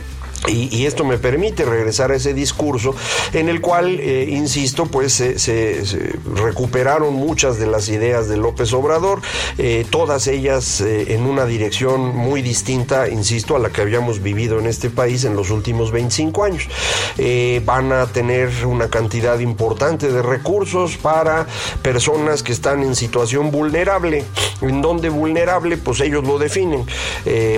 Y, 0.47 0.85
esto 0.85 1.05
me 1.05 1.17
permite 1.17 1.63
regresar 1.63 2.12
a 2.12 2.15
ese 2.15 2.33
discurso 2.33 2.93
en 3.31 3.47
el 3.47 3.62
cual, 3.62 4.00
eh, 4.00 4.27
insisto, 4.29 4.85
pues 4.85 5.13
se, 5.13 6.13
recuperaron 6.35 7.13
muchas 7.13 7.57
de 7.59 7.67
las 7.67 7.88
ideas 7.88 8.27
de 8.27 8.35
López 8.35 8.73
Obrador, 8.73 9.21
eh, 9.57 9.85
todas 9.89 10.27
ellas 10.27 10.81
eh, 10.81 11.13
en 11.13 11.25
una 11.25 11.45
dirección 11.45 12.15
muy 12.15 12.41
distinta, 12.41 13.07
insisto, 13.07 13.55
a 13.55 13.59
la 13.59 13.69
que 13.69 13.81
habíamos 13.81 14.21
vivido 14.21 14.59
en 14.59 14.67
este 14.67 14.89
país 14.89 15.23
en 15.23 15.35
los 15.35 15.50
últimos 15.50 15.91
25 15.91 16.43
años. 16.43 16.67
van 17.65 17.93
a 17.93 18.07
tener 18.07 18.65
una 18.65 18.89
cantidad 18.89 19.39
importante 19.39 20.12
de 20.12 20.21
recursos 20.21 20.97
para 20.97 21.47
personas 21.81 22.43
que 22.43 22.51
están 22.51 22.83
en 22.83 22.95
situación 22.95 23.50
vulnerable. 23.51 24.25
¿En 24.63 24.82
donde 24.82 25.10
vulnerable? 25.10 25.77
Pues 25.77 26.00
ellos 26.01 26.24
lo 26.24 26.39
definen. 26.39 26.86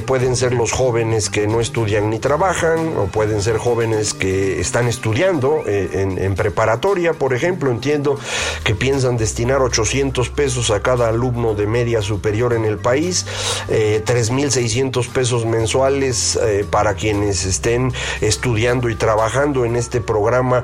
pueden 0.05 0.35
ser 0.35 0.53
los 0.53 0.71
jóvenes 0.71 1.29
que 1.29 1.47
no 1.47 1.61
estudian 1.61 2.09
ni 2.09 2.19
trabajan, 2.19 2.95
o 2.97 3.05
pueden 3.05 3.41
ser 3.41 3.57
jóvenes 3.57 4.13
que 4.13 4.59
están 4.59 4.87
estudiando 4.87 5.63
eh, 5.65 6.17
en, 6.19 6.35
preparatoria, 6.35 7.13
por 7.13 7.33
ejemplo. 7.33 7.71
Entiendo 7.71 8.19
que 8.63 8.75
piensan 8.75 9.17
destinar 9.17 9.61
800 9.61 10.29
pesos 10.29 10.71
a 10.71 10.81
cada 10.81 11.09
alumno 11.09 11.53
de 11.53 11.67
media 11.67 12.01
superior 12.01 12.53
en 12.53 12.65
el 12.65 12.77
país, 12.77 13.25
eh, 13.69 14.01
3.600 14.05 15.07
pesos 15.09 15.45
mensuales 15.45 16.37
eh, 16.41 16.65
para 16.69 16.95
quienes 16.95 17.45
estén 17.45 17.93
estudiando 18.21 18.89
y 18.89 18.95
trabajando 18.95 19.65
en 19.65 19.75
este 19.75 20.01
programa. 20.01 20.63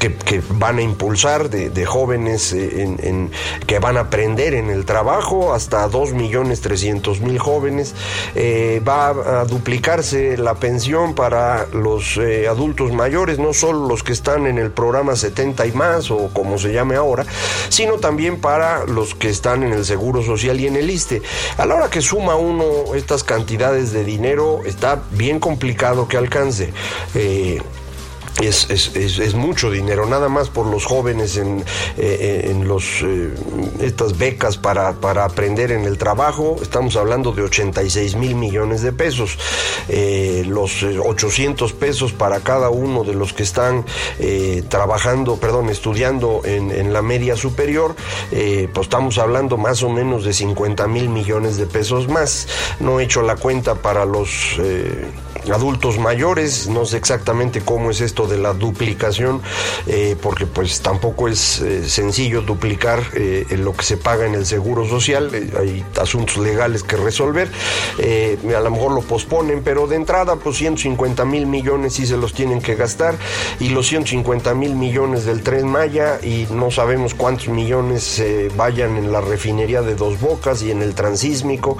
Eh, 0.00 0.16
que, 0.24 0.42
van 0.50 0.78
a 0.78 0.82
impulsar 0.82 1.50
de, 1.50 1.86
jóvenes 1.86 2.52
en, 2.52 3.30
que 3.66 3.78
van 3.78 3.96
a 3.96 4.00
aprender 4.00 4.54
en 4.54 4.70
el 4.70 4.84
trabajo, 4.84 5.54
hasta 5.54 5.88
2.300.000 5.88 7.38
jóvenes. 7.38 7.94
va 8.86 9.08
a 9.08 9.44
duplicarse 9.44 10.36
la 10.36 10.54
pensión 10.54 11.14
para 11.14 11.66
los 11.72 12.16
eh, 12.16 12.48
adultos 12.48 12.92
mayores, 12.92 13.38
no 13.38 13.52
solo 13.52 13.88
los 13.88 14.02
que 14.02 14.12
están 14.12 14.46
en 14.46 14.58
el 14.58 14.70
programa 14.70 15.16
70 15.16 15.66
y 15.66 15.72
más 15.72 16.10
o 16.10 16.30
como 16.32 16.58
se 16.58 16.72
llame 16.72 16.96
ahora, 16.96 17.24
sino 17.68 17.94
también 17.94 18.40
para 18.40 18.84
los 18.84 19.14
que 19.14 19.28
están 19.28 19.62
en 19.62 19.72
el 19.72 19.84
Seguro 19.84 20.22
Social 20.22 20.60
y 20.60 20.66
en 20.66 20.76
el 20.76 20.90
ISTE. 20.90 21.22
A 21.56 21.66
la 21.66 21.74
hora 21.74 21.90
que 21.90 22.00
suma 22.00 22.36
uno 22.36 22.94
estas 22.94 23.24
cantidades 23.24 23.92
de 23.92 24.04
dinero, 24.04 24.60
está 24.64 25.02
bien 25.12 25.40
complicado 25.40 26.08
que 26.08 26.16
alcance. 26.16 26.72
Eh, 27.14 27.60
es, 28.40 28.70
es, 28.70 28.94
es, 28.96 29.34
mucho 29.34 29.70
dinero, 29.70 30.06
nada 30.06 30.28
más 30.28 30.48
por 30.48 30.66
los 30.66 30.84
jóvenes 30.84 31.36
en, 31.36 31.64
eh, 31.96 32.48
en 32.50 32.68
los, 32.68 33.02
eh, 33.02 33.30
estas 33.80 34.16
becas 34.16 34.56
para, 34.56 34.92
para, 34.94 35.24
aprender 35.24 35.72
en 35.72 35.84
el 35.84 35.98
trabajo, 35.98 36.56
estamos 36.62 36.96
hablando 36.96 37.32
de 37.32 37.42
86 37.42 38.16
mil 38.16 38.34
millones 38.34 38.82
de 38.82 38.92
pesos, 38.92 39.38
eh, 39.88 40.44
los 40.46 40.82
800 40.82 41.72
pesos 41.72 42.12
para 42.12 42.40
cada 42.40 42.70
uno 42.70 43.04
de 43.04 43.14
los 43.14 43.32
que 43.32 43.42
están 43.42 43.84
trabajando, 44.68 45.36
perdón, 45.36 45.68
estudiando 45.68 46.42
en, 46.44 46.70
en 46.70 46.92
la 46.92 47.02
media 47.02 47.36
superior, 47.36 47.94
pues 48.30 48.86
estamos 48.86 49.18
hablando 49.18 49.56
más 49.56 49.82
o 49.82 49.90
menos 49.90 50.24
de 50.24 50.32
50 50.32 50.86
mil 50.88 51.08
millones 51.08 51.56
de 51.56 51.66
pesos 51.66 52.08
más, 52.08 52.48
no 52.80 53.00
he 53.00 53.04
hecho 53.04 53.22
la 53.22 53.36
cuenta 53.36 53.76
para 53.76 54.04
los 54.04 54.58
adultos 55.52 55.98
mayores, 55.98 56.68
no 56.68 56.84
sé 56.84 56.96
exactamente 56.96 57.60
cómo 57.60 57.90
es 57.90 58.00
esto 58.00 58.26
de 58.26 58.38
la 58.38 58.52
duplicación, 58.52 59.40
eh, 59.86 60.16
porque 60.20 60.46
pues 60.46 60.80
tampoco 60.80 61.28
es 61.28 61.60
eh, 61.60 61.88
sencillo 61.88 62.42
duplicar 62.42 63.02
eh, 63.14 63.46
lo 63.58 63.72
que 63.74 63.84
se 63.84 63.96
paga 63.96 64.26
en 64.26 64.34
el 64.34 64.46
seguro 64.46 64.86
social, 64.86 65.30
hay 65.58 65.84
asuntos 66.00 66.38
legales 66.38 66.82
que 66.82 66.96
resolver, 66.96 67.50
a 67.98 68.60
lo 68.60 68.70
mejor 68.70 68.92
lo 68.92 69.02
posponen, 69.02 69.62
pero 69.62 69.86
de 69.86 69.96
entrada 69.96 70.36
pues 70.36 70.56
150 70.56 71.24
mil 71.24 71.46
millones 71.46 71.94
sí 71.94 72.06
se 72.06 72.16
los 72.16 72.32
tienen 72.32 72.60
que 72.60 72.74
gastar 72.74 73.16
y 73.60 73.70
los 73.70 73.86
150 73.88 74.54
mil 74.54 74.74
millones 74.74 75.24
del 75.24 75.42
tren 75.42 75.66
Maya 75.66 76.18
y 76.22 76.46
no 76.50 76.70
sabemos 76.70 77.14
cuántos 77.14 77.48
millones 77.48 78.22
vayan 78.56 78.96
en 78.96 79.12
la 79.12 79.20
refinería 79.20 79.82
de 79.82 79.94
Dos 79.94 80.20
Bocas 80.20 80.62
y 80.62 80.70
en 80.70 80.82
el 80.82 80.94
transísmico. 80.94 81.76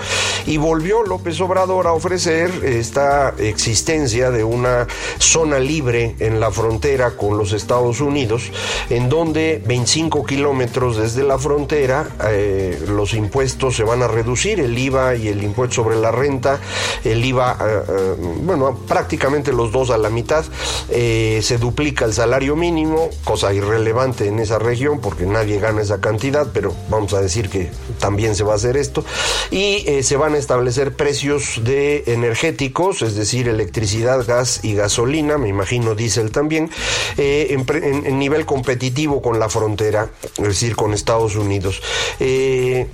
Y 0.47 0.57
volvió 0.57 1.03
López 1.03 1.41
Obrador 1.41 1.87
a 1.87 1.93
ofrecer 1.93 2.51
esta 2.65 3.35
existencia 3.49 4.31
de 4.31 4.45
una 4.45 4.87
zona 5.19 5.59
libre 5.59 6.17
en 6.19 6.41
la 6.41 6.51
frontera 6.51 7.17
con 7.17 7.39
los 7.39 7.53
Estados 7.53 8.01
Unidos, 8.01 8.51
en 8.91 9.09
donde 9.09 9.63
25 9.67 10.25
kilómetros 10.25 10.97
desde 10.97 11.23
la 11.23 11.39
frontera 11.39 12.09
eh, 12.29 12.83
los 12.89 13.15
impuestos 13.15 13.77
se 13.77 13.85
van 13.85 14.03
a 14.03 14.09
reducir, 14.09 14.61
el 14.61 14.77
IVA 14.77 15.15
y 15.15 15.29
el 15.29 15.43
impuesto 15.43 15.77
sobre 15.77 15.97
la 15.97 16.11
renta, 16.11 16.61
el 17.05 17.25
IVA, 17.25 17.59
eh, 17.61 17.83
eh, 17.89 18.15
bueno, 18.43 18.79
prácticamente 18.87 19.53
los 19.53 19.71
dos 19.73 19.91
a 19.91 19.99
la 19.99 20.11
mitad, 20.11 20.45
se 20.89 21.59
duplica 21.59 22.05
el 22.05 22.13
salario 22.13 22.57
mínimo, 22.57 23.11
cosa 23.25 23.53
irrelevante 23.53 24.27
en 24.27 24.39
esa 24.39 24.59
región 24.59 25.01
porque 25.01 25.27
nadie 25.27 25.61
gana 25.61 25.83
esa 25.83 26.01
cantidad, 26.01 26.49
pero 26.53 26.75
vamos 26.89 27.15
a 27.15 27.21
decir 27.21 27.49
que 27.49 27.71
también 27.99 28.35
se 28.35 28.45
va 28.45 28.55
a 28.55 28.57
hacer 28.57 28.77
esto, 28.77 29.05
y 29.51 29.85
se 30.03 30.17
van 30.17 30.35
a 30.35 30.39
establecer 30.39 30.95
precios 30.97 31.61
de 31.65 32.05
energéticos, 32.07 33.03
es 33.03 33.15
decir, 33.15 33.38
electricidad, 33.47 34.27
gas 34.27 34.61
y 34.65 34.75
gasolina, 34.75 35.39
me 35.39 35.49
imagino 35.49 35.95
diésel 35.95 36.33
también, 36.33 36.71
eh, 37.17 37.49
en, 37.51 38.19
nivel 38.19 38.47
competitivo 38.47 39.23
con 39.23 39.39
la 39.39 39.49
frontera, 39.49 40.11
es 40.39 40.45
decir, 40.45 40.75
con 40.75 40.95
Estados 40.95 41.37
Unidos. 41.37 41.83
Eh, 42.19 42.89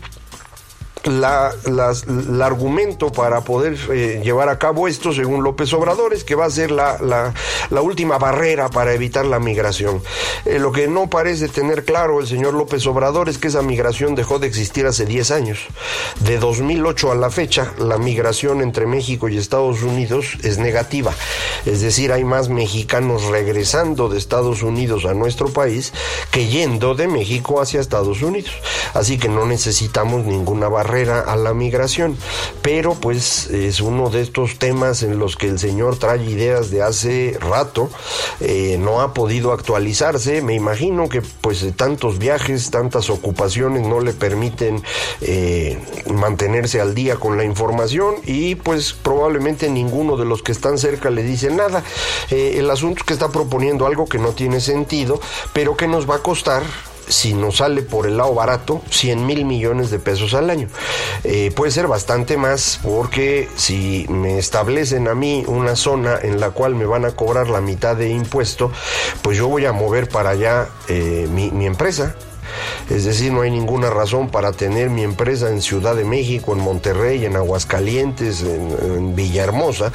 la, 1.07 1.53
el 1.67 2.43
argumento 2.43 3.13
para 3.13 3.43
poder 3.43 3.77
eh, 3.93 4.23
llevar 4.25 4.49
a 4.49 4.59
cabo 4.59 4.89
esto, 4.89 5.13
según 5.13 5.43
López 5.43 5.73
Obrador, 5.75 6.15
es 6.15 6.25
que 6.25 6.35
va 6.35 6.47
a 6.47 6.51
ser 6.51 6.71
la, 6.71 6.99
la, 7.01 7.83
última 7.83 8.19
barrera 8.19 8.71
para 8.71 8.95
evitar 8.95 9.27
la 9.27 9.39
migración. 9.39 10.03
Eh, 10.47 10.59
lo 10.59 10.73
que 10.73 10.89
no 10.89 11.11
parece 11.11 11.49
tener 11.49 11.85
claro 11.85 12.21
el 12.21 12.27
señor 12.27 12.55
López 12.55 12.87
Obrador 12.87 13.29
es 13.29 13.37
que 13.37 13.49
esa 13.49 13.61
migración 13.61 14.15
dejó 14.15 14.39
de 14.39 14.47
existir 14.47 14.87
hace 14.87 15.05
10 15.05 15.31
años. 15.31 15.59
De 16.21 16.39
2008 16.39 17.13
a 17.13 17.15
la 17.15 17.31
fecha, 17.31 17.73
la 17.79 17.99
migración 17.99 18.63
entre 18.63 18.87
México 18.87 19.29
y 19.29 19.37
Estados 19.37 19.83
Unidos 19.83 20.39
es 20.43 20.59
negativa. 20.59 21.13
Es 21.67 21.83
decir, 21.83 22.13
hay 22.13 22.25
más 22.25 22.49
mexicanos 22.49 23.25
regresando 23.25 24.09
de 24.09 24.19
Estados 24.19 24.63
Unidos 24.63 25.05
a 25.05 25.13
nuestro 25.13 25.49
país 25.53 25.93
que 26.31 26.47
yendo 26.47 26.95
de 26.95 27.09
México 27.09 27.61
hacia 27.61 27.81
Estados 27.81 28.23
Unidos. 28.23 28.53
Así 28.95 29.19
que 29.19 29.29
no 29.29 29.45
necesitamos 29.45 30.25
ninguna 30.25 30.69
barrera 30.69 30.94
a 31.03 31.37
la 31.37 31.55
migración. 31.55 32.17
Pero 32.63 32.95
pues 32.95 33.49
es 33.49 33.81
uno 33.81 34.11
de 34.11 34.23
estos 34.23 34.59
temas 34.59 35.03
en 35.03 35.19
los 35.19 35.37
que 35.37 35.49
el 35.49 35.59
señor 35.59 35.99
trae 35.99 36.25
ideas 36.25 36.71
de 36.71 36.83
hace 36.83 37.39
rato, 37.41 37.91
eh, 38.41 38.77
no 38.79 39.01
ha 39.01 39.15
podido 39.15 39.53
actualizarse, 39.53 40.43
me 40.43 40.55
imagino 40.55 41.09
que 41.09 41.23
pues 41.41 41.65
tantos 41.77 42.19
viajes, 42.19 42.71
tantas 42.71 43.11
ocupaciones 43.11 43.87
no 43.87 44.01
le 44.01 44.13
permiten 44.13 44.83
eh, 45.21 45.79
mantenerse 46.13 46.81
al 46.81 46.95
día 46.95 47.17
con 47.17 47.37
la 47.37 47.45
información 47.45 48.17
y 48.25 48.55
pues 48.55 48.93
probablemente 48.93 49.71
ninguno 49.71 50.17
de 50.17 50.25
los 50.25 50.43
que 50.43 50.53
están 50.53 50.79
cerca 50.79 51.11
le 51.11 51.23
dice 51.23 51.51
nada. 51.51 51.83
Eh, 52.31 52.57
el 52.59 52.71
asunto 52.71 53.01
es 53.01 53.05
que 53.05 53.13
está 53.15 53.31
proponiendo 53.31 53.87
algo 53.87 54.07
que 54.07 54.19
no 54.19 54.31
tiene 54.31 54.61
sentido, 54.61 55.21
pero 55.53 55.77
que 55.77 55.89
nos 55.89 56.09
va 56.09 56.17
a 56.17 56.23
costar 56.23 56.63
si 57.09 57.35
nos 57.35 57.59
sale 57.59 57.83
por 57.83 58.07
el 58.07 58.17
lado 58.17 58.35
barato, 58.35 58.83
100 58.91 59.27
mil 59.27 59.45
millones 59.45 59.91
de 59.91 59.99
pesos 59.99 60.35
al 60.35 60.51
año. 60.51 60.69
Eh, 61.25 61.53
puede 61.55 61.73
ser 61.73 61.87
bastante 61.87 62.37
más 62.37 62.81
porque 62.83 63.49
si 63.57 64.07
me 64.09 64.39
establecen 64.39 65.09
a 65.09 65.15
mí 65.15 65.45
una 65.47 65.77
zona 65.77 66.19
en 66.23 66.41
la 66.41 66.51
cual 66.51 66.75
me 66.75 66.87
van 66.87 67.05
a 67.05 67.13
cobrar 67.13 67.49
la 67.49 67.61
mitad 67.61 67.97
de 67.97 68.11
impuesto, 68.11 68.71
pues 69.23 69.39
yo 69.39 69.49
voy 69.49 69.67
a 69.67 69.73
mover 69.73 70.09
para 70.09 70.31
allá 70.31 70.69
eh, 70.89 71.29
mi, 71.31 71.51
mi 71.51 71.67
empresa 71.67 72.15
es 72.91 73.05
decir, 73.05 73.33
no 73.33 73.43
hay 73.43 73.51
ninguna 73.51 73.91
razón 73.91 74.29
para 74.29 74.53
tener 74.53 74.91
mi 74.91 75.03
empresa 75.03 75.51
en 75.51 75.63
Ciudad 75.63 75.95
de 75.95 76.05
México, 76.05 76.53
en 76.53 76.61
Monterrey, 76.61 77.25
en 77.25 77.37
Aguascalientes, 77.37 78.43
en, 78.43 79.15
Villahermosa. 79.15 79.93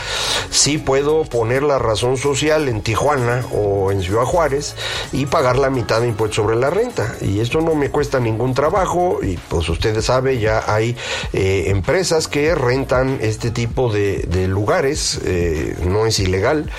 Sí 0.50 0.78
puedo 0.78 1.26
poner 1.26 1.64
la 1.64 1.80
razón 1.80 2.18
social 2.18 2.68
en 2.68 2.82
Tijuana 2.82 3.46
o 3.52 3.92
en 3.92 4.02
Ciudad 4.02 4.24
Juárez 4.24 4.76
y 5.12 5.26
pagar 5.26 5.58
la 5.58 5.70
mitad 5.70 6.02
de 6.02 6.08
impuestos 6.08 6.38
sobre 6.38 6.56
la 6.56 6.70
renta. 6.70 7.16
Y 7.22 7.40
esto 7.40 7.62
no 7.62 7.76
me 7.76 7.90
cuesta 7.90 8.20
ningún 8.20 8.54
trabajo 8.54 9.20
y 9.22 9.38
pues 9.50 9.68
ustedes 9.70 10.06
saben, 10.06 10.40
ya 10.40 10.64
hay 10.68 10.96
eh, 11.34 11.66
empresas 11.68 12.28
que 12.28 12.56
rentan 12.56 13.20
este 13.22 13.52
tipo 13.52 13.92
de, 13.92 14.48
lugares, 14.48 15.20
eh, 15.26 15.76
no 15.86 16.06
es 16.06 16.20
ilegal, 16.20 16.72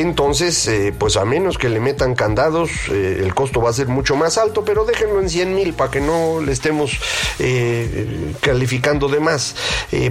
entonces, 0.00 0.68
eh, 0.68 0.94
pues 0.96 1.16
a 1.16 1.24
menos 1.24 1.58
que 1.58 1.68
le 1.68 1.80
metan 1.80 2.14
candados, 2.14 2.70
eh, 2.88 3.18
el 3.20 3.34
costo 3.34 3.60
va 3.60 3.70
a 3.70 3.72
ser 3.72 3.88
mucho 3.88 4.14
más 4.14 4.38
alto, 4.38 4.64
pero 4.64 4.84
déjenlo 4.84 5.20
en 5.20 5.28
100 5.28 5.54
mil 5.56 5.74
para 5.74 5.90
que 5.90 6.00
no 6.00 6.40
le 6.40 6.52
estemos 6.52 7.00
eh, 7.40 8.32
calificando 8.40 9.08
de 9.08 9.18
más. 9.18 9.56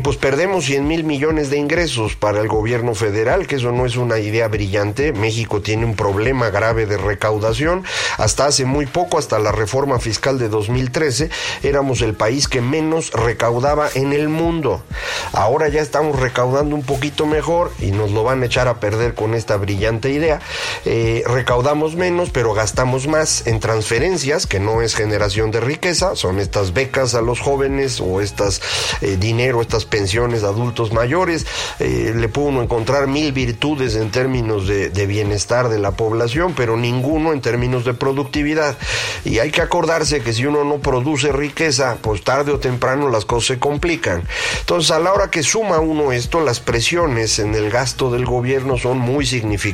pues 0.04 0.18
perdemos 0.18 0.66
100 0.66 0.86
mil 0.86 1.06
millones 1.06 1.50
de 1.50 1.58
ingresos 1.58 2.18
para 2.18 2.42
el 2.42 2.50
gobierno 2.50 2.96
federal, 2.96 3.48
que 3.48 3.56
eso 3.56 3.72
no 3.72 3.86
es 3.86 3.96
una 3.96 4.20
idea 4.20 4.50
brillante. 4.50 5.14
México 5.14 5.62
tiene 5.62 5.86
un 5.86 5.96
problema 5.96 6.50
grave 6.50 6.86
de 6.86 6.98
recaudación. 6.98 7.86
Hasta 8.18 8.48
hace 8.48 8.66
muy 8.66 8.88
poco, 8.88 9.18
hasta 9.18 9.40
la 9.40 9.54
reforma 9.54 10.00
fiscal 10.00 10.38
de 10.38 10.50
2013, 10.50 11.30
éramos 11.64 12.02
el 12.02 12.14
país 12.14 12.50
que 12.50 12.60
menos 12.60 13.12
recaudaba 13.14 13.88
en 13.96 14.12
el 14.12 14.28
mundo. 14.28 14.84
Ahora 15.32 15.70
ya 15.70 15.82
estamos 15.82 16.20
recaudando 16.20 16.76
un 16.76 16.84
poquito 16.84 17.26
mejor 17.26 17.72
y 17.80 17.92
nos 17.92 18.12
lo 18.12 18.26
van 18.26 18.44
a 18.44 18.48
echar 18.48 18.68
a 18.68 18.82
perder 18.82 19.14
con 19.14 19.34
esta 19.34 19.56
brillante 19.56 19.77
idea. 19.78 20.40
Eh, 20.86 21.24
recaudamos 21.26 21.96
menos, 21.96 22.30
pero 22.30 22.54
gastamos 22.54 23.08
más 23.08 23.46
en 23.48 23.60
transferencias, 23.60 24.48
que 24.48 24.60
no 24.60 24.82
es 24.82 24.96
generación 24.96 25.52
de 25.52 25.60
riqueza, 25.60 26.16
son 26.16 26.40
estas 26.40 26.74
becas 26.74 27.16
a 27.16 27.22
los 27.22 27.40
jóvenes 27.40 28.02
o 28.02 28.22
estas 28.22 28.62
eh, 29.02 29.18
dinero, 29.20 29.62
estas 29.62 29.86
pensiones 29.86 30.42
de 30.42 30.48
adultos 30.48 30.92
mayores. 30.92 31.46
Eh, 31.80 32.14
le 32.16 32.30
puede 32.30 32.48
uno 32.48 32.62
encontrar 32.62 33.08
mil 33.08 33.32
virtudes 33.32 33.96
en 33.96 34.12
términos 34.12 34.68
de, 34.68 34.90
de 34.90 35.06
bienestar 35.06 35.70
de 35.70 35.80
la 35.80 35.92
población, 35.92 36.54
pero 36.56 36.78
ninguno 36.78 37.34
en 37.34 37.42
términos 37.42 37.86
de 37.86 37.94
productividad. 37.94 38.78
Y 39.26 39.40
hay 39.40 39.52
que 39.52 39.62
acordarse 39.62 40.22
que 40.22 40.34
si 40.34 40.46
uno 40.46 40.64
no 40.64 40.80
produce 40.80 41.32
riqueza, 41.32 41.98
pues 42.02 42.24
tarde 42.24 42.52
o 42.52 42.60
temprano 42.60 43.10
las 43.10 43.26
cosas 43.26 43.48
se 43.48 43.60
complican. 43.60 44.24
Entonces, 44.60 44.92
a 44.92 45.00
la 45.00 45.14
hora 45.14 45.30
que 45.30 45.44
suma 45.44 45.80
uno 45.80 46.12
esto, 46.12 46.42
las 46.42 46.60
presiones 46.60 47.40
en 47.40 47.56
el 47.56 47.70
gasto 47.70 48.10
del 48.10 48.26
gobierno 48.26 48.78
son 48.78 48.98
muy 48.98 49.26
significativas 49.26 49.67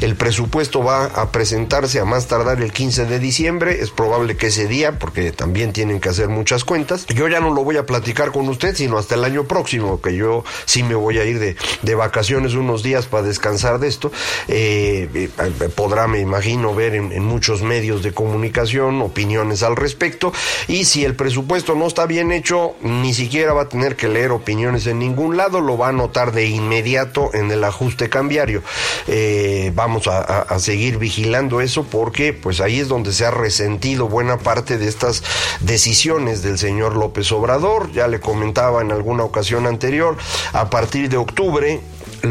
el 0.00 0.16
presupuesto 0.16 0.82
va 0.82 1.06
a 1.06 1.30
presentarse 1.30 2.00
a 2.00 2.04
más 2.04 2.26
tardar 2.26 2.60
el 2.60 2.72
15 2.72 3.06
de 3.06 3.18
diciembre. 3.18 3.80
Es 3.80 3.90
probable 3.90 4.36
que 4.36 4.48
ese 4.48 4.66
día, 4.66 4.98
porque 4.98 5.32
también 5.32 5.72
tienen 5.72 6.00
que 6.00 6.08
hacer 6.08 6.28
muchas 6.28 6.64
cuentas. 6.64 7.06
Yo 7.06 7.28
ya 7.28 7.40
no 7.40 7.50
lo 7.50 7.64
voy 7.64 7.76
a 7.76 7.86
platicar 7.86 8.32
con 8.32 8.48
usted, 8.48 8.74
sino 8.76 8.98
hasta 8.98 9.14
el 9.14 9.24
año 9.24 9.44
próximo, 9.44 10.00
que 10.00 10.14
yo 10.14 10.44
sí 10.64 10.82
me 10.82 10.94
voy 10.94 11.18
a 11.18 11.24
ir 11.24 11.38
de, 11.38 11.56
de 11.82 11.94
vacaciones 11.94 12.54
unos 12.54 12.82
días 12.82 13.06
para 13.06 13.24
descansar 13.24 13.78
de 13.78 13.88
esto. 13.88 14.12
Eh, 14.48 15.08
eh, 15.14 15.68
podrá, 15.74 16.06
me 16.06 16.20
imagino, 16.20 16.74
ver 16.74 16.94
en, 16.94 17.12
en 17.12 17.24
muchos 17.24 17.62
medios 17.62 18.02
de 18.02 18.12
comunicación 18.12 19.02
opiniones 19.02 19.62
al 19.62 19.76
respecto. 19.76 20.32
Y 20.68 20.84
si 20.84 21.04
el 21.04 21.14
presupuesto 21.14 21.74
no 21.74 21.86
está 21.86 22.06
bien 22.06 22.32
hecho, 22.32 22.74
ni 22.82 23.14
siquiera 23.14 23.52
va 23.52 23.62
a 23.62 23.68
tener 23.68 23.96
que 23.96 24.08
leer 24.08 24.32
opiniones 24.32 24.86
en 24.86 24.98
ningún 24.98 25.36
lado, 25.36 25.60
lo 25.60 25.76
va 25.78 25.88
a 25.88 25.92
notar 25.92 26.32
de 26.32 26.46
inmediato 26.46 27.30
en 27.34 27.50
el 27.50 27.64
ajuste 27.64 28.08
cambiario. 28.08 28.62
Eh, 29.06 29.72
vamos 29.74 30.06
a, 30.08 30.58
seguir 30.58 30.98
vigilando 30.98 31.60
eso 31.60 31.84
porque 31.84 32.32
pues 32.32 32.60
ahí 32.60 32.80
es 32.80 32.88
donde 32.88 33.12
se 33.12 33.26
ha 33.26 33.30
resentido 33.30 34.08
buena 34.08 34.38
parte 34.38 34.78
de 34.78 34.88
estas 34.88 35.22
decisiones 35.60 36.42
del 36.42 36.58
señor 36.58 36.96
López 36.96 37.30
Obrador. 37.32 37.90
Ya 37.92 38.08
le 38.08 38.20
comentaba 38.20 38.82
en 38.82 38.92
alguna 38.92 39.24
ocasión 39.24 39.66
anterior, 39.66 40.16
a 40.52 40.70
partir 40.70 41.08
de 41.08 41.16
octubre 41.16 41.80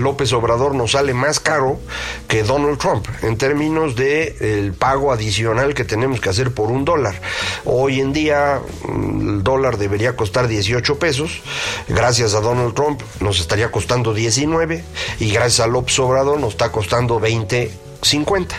López 0.02 0.34
Obrador 0.34 0.76
nos 0.76 0.92
sale 0.92 1.14
más 1.14 1.40
caro 1.40 1.80
que 2.28 2.44
Donald 2.44 2.78
Trump 2.78 3.06
en 3.22 3.38
términos 3.38 3.96
de 3.96 4.36
el 4.40 4.74
pago 4.74 5.12
adicional 5.12 5.74
que 5.74 5.84
tenemos 5.84 6.20
que 6.20 6.30
hacer 6.30 6.54
por 6.54 6.72
un 6.72 6.86
dólar. 6.86 7.20
Hoy 7.66 8.00
en 8.00 8.14
día 8.14 8.62
mm, 8.88 9.30
el 9.30 9.44
dólar 9.44 9.78
debería 9.78 10.16
costar 10.16 10.48
18 10.48 10.98
pesos, 11.00 11.42
gracias 11.88 12.34
a 12.34 12.42
Donald 12.42 12.74
Trump 12.74 13.02
nos 13.20 13.40
estaría 13.40 13.72
costando 13.72 14.14
19 14.14 14.84
y 15.20 15.32
gracias 15.32 15.60
a 15.60 15.68
López 15.68 15.98
Obrador 16.00 16.40
nos 16.40 16.52
está 16.52 16.72
costando 16.72 17.20
20 17.20 17.83
50. 18.04 18.56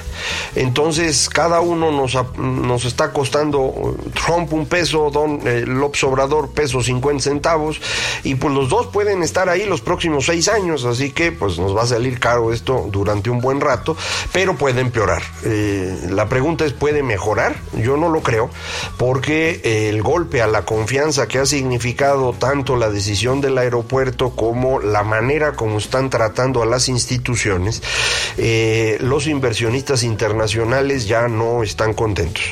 Entonces, 0.57 1.29
cada 1.29 1.61
uno 1.61 1.91
nos, 1.91 2.17
nos 2.37 2.85
está 2.85 3.13
costando 3.13 3.97
Trump 4.25 4.53
un 4.53 4.67
peso, 4.67 5.11
Don 5.11 5.41
eh, 5.47 5.65
López 5.67 6.03
Obrador 6.05 6.51
peso 6.51 6.83
50 6.83 7.23
centavos, 7.23 7.81
y 8.23 8.35
pues 8.35 8.55
los 8.55 8.69
dos 8.69 8.87
pueden 8.89 9.23
estar 9.23 9.49
ahí 9.49 9.67
los 9.67 9.81
próximos 9.81 10.27
seis 10.27 10.49
años, 10.49 10.85
así 10.85 11.11
que 11.11 11.33
pues 11.33 11.59
nos 11.59 11.77
va 11.77 11.83
a 11.83 11.87
salir 11.87 12.19
caro 12.19 12.53
esto 12.53 12.89
durante 12.91 13.31
un 13.31 13.41
buen 13.41 13.61
rato, 13.61 13.97
pero 14.33 14.57
puede 14.57 14.81
empeorar. 14.81 15.23
Eh, 15.45 16.09
la 16.11 16.29
pregunta 16.29 16.65
es, 16.65 16.73
¿puede 16.73 17.03
mejorar? 17.03 17.57
Yo 17.75 17.97
no 17.97 18.09
lo 18.09 18.23
creo, 18.23 18.51
porque 18.97 19.89
el 19.89 20.03
golpe 20.03 20.43
a 20.43 20.47
la 20.47 20.65
confianza 20.65 21.29
que 21.29 21.39
ha 21.39 21.47
significado 21.47 22.33
tanto 22.33 22.77
la 22.77 22.91
decisión 22.91 23.41
del 23.41 23.59
aeropuerto 23.59 24.31
como 24.31 24.81
la 24.81 25.03
manera 25.03 25.53
como 25.53 25.79
están 25.79 26.11
tratando 26.11 26.63
a 26.63 26.67
las 26.67 26.89
instituciones, 26.89 27.83
eh, 28.37 28.99
los 29.01 29.27
inversionistas 29.35 30.03
internacionales 30.03 31.07
ya 31.07 31.29
no 31.29 31.63
están 31.63 31.95
contentos. 31.95 32.43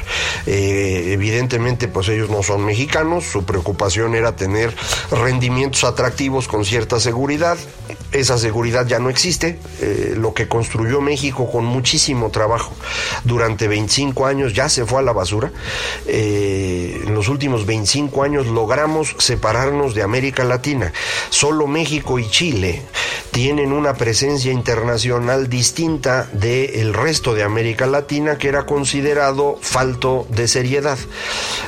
Eh, 0.46 1.10
evidentemente, 1.12 1.88
pues 1.88 2.08
ellos 2.08 2.28
no 2.30 2.42
son 2.42 2.64
mexicanos, 2.64 3.24
su 3.24 3.44
preocupación 3.44 4.14
era 4.14 4.36
tener 4.36 4.74
rendimientos 5.10 5.84
atractivos 5.84 6.48
con 6.48 6.64
cierta 6.64 7.00
seguridad. 7.00 7.56
Esa 8.12 8.36
seguridad 8.36 8.86
ya 8.86 8.98
no 8.98 9.08
existe. 9.08 9.58
Eh, 9.80 10.14
lo 10.16 10.34
que 10.34 10.48
construyó 10.48 11.00
México 11.00 11.50
con 11.50 11.64
muchísimo 11.64 12.30
trabajo 12.30 12.72
durante 13.24 13.68
25 13.68 14.26
años 14.26 14.52
ya 14.52 14.68
se 14.68 14.84
fue 14.84 14.98
a 14.98 15.02
la 15.02 15.12
basura. 15.12 15.50
Eh, 16.06 17.02
en 17.06 17.14
los 17.14 17.28
últimos 17.28 17.64
25 17.64 18.22
años 18.22 18.46
logramos 18.46 19.14
separarnos 19.18 19.94
de 19.94 20.02
América 20.02 20.44
Latina. 20.44 20.92
Solo 21.30 21.66
México 21.66 22.18
y 22.18 22.28
Chile 22.28 22.82
tienen 23.30 23.72
una 23.72 23.94
presencia 23.94 24.52
internacional 24.52 25.48
distinta 25.48 26.28
del 26.72 26.94
resto 26.94 27.34
de 27.34 27.42
América 27.42 27.86
Latina 27.86 28.38
que 28.38 28.48
era 28.48 28.66
considerado 28.66 29.58
falto 29.60 30.26
de 30.30 30.48
seriedad. 30.48 30.98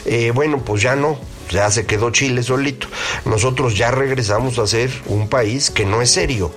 Eh, 0.05 0.33
bueno, 0.35 0.63
pues 0.65 0.83
ya 0.83 0.97
no 0.97 1.19
ya 1.55 1.71
se 1.71 1.87
quedó 1.87 2.11
Chile 2.11 2.43
solito. 2.43 2.89
Nosotros 3.25 3.77
ya 3.77 3.91
regresamos 3.91 4.59
a 4.59 4.67
ser 4.67 4.91
un 5.07 5.29
país 5.29 5.71
que 5.71 5.87
no 5.87 6.03
es 6.03 6.11
serio. 6.11 6.51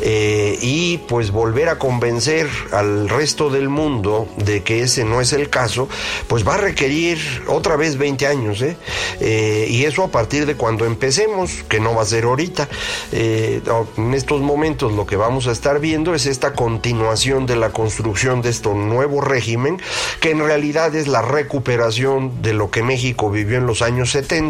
Eh, 0.00 0.58
y 0.60 0.98
pues 1.08 1.30
volver 1.30 1.68
a 1.70 1.78
convencer 1.78 2.48
al 2.70 3.08
resto 3.08 3.50
del 3.50 3.68
mundo 3.68 4.28
de 4.36 4.62
que 4.62 4.82
ese 4.82 5.04
no 5.04 5.20
es 5.20 5.32
el 5.32 5.48
caso, 5.48 5.88
pues 6.28 6.46
va 6.46 6.54
a 6.54 6.58
requerir 6.58 7.18
otra 7.48 7.76
vez 7.76 7.96
20 7.96 8.26
años. 8.26 8.60
¿eh? 8.62 8.76
Eh, 9.20 9.66
y 9.70 9.84
eso 9.84 10.04
a 10.04 10.08
partir 10.08 10.44
de 10.46 10.54
cuando 10.54 10.84
empecemos, 10.84 11.62
que 11.68 11.80
no 11.80 11.94
va 11.94 12.02
a 12.02 12.06
ser 12.06 12.24
ahorita. 12.24 12.68
en 13.12 14.14
estos 14.14 14.42
momentos 14.42 14.92
lo 14.92 15.06
que 15.06 15.16
vamos 15.16 15.46
a 15.46 15.52
estar 15.52 15.80
viendo 15.80 16.14
es 16.14 16.26
esta 16.26 16.52
continuación 16.52 17.46
de 17.46 17.56
la 17.56 17.70
construcción 17.70 18.42
de 18.42 18.50
este 18.50 18.68
nuevo 18.68 19.22
régimen, 19.22 19.80
que 20.20 20.30
en 20.30 20.40
realidad 20.40 20.94
es 20.94 21.08
la 21.08 21.22
recuperación 21.22 22.42
de 22.42 22.52
lo 22.52 22.70
que 22.70 22.82
México 22.82 23.30
vivió 23.30 23.56
en 23.56 23.66
los 23.66 23.80
años 23.80 24.10
70 24.10 24.41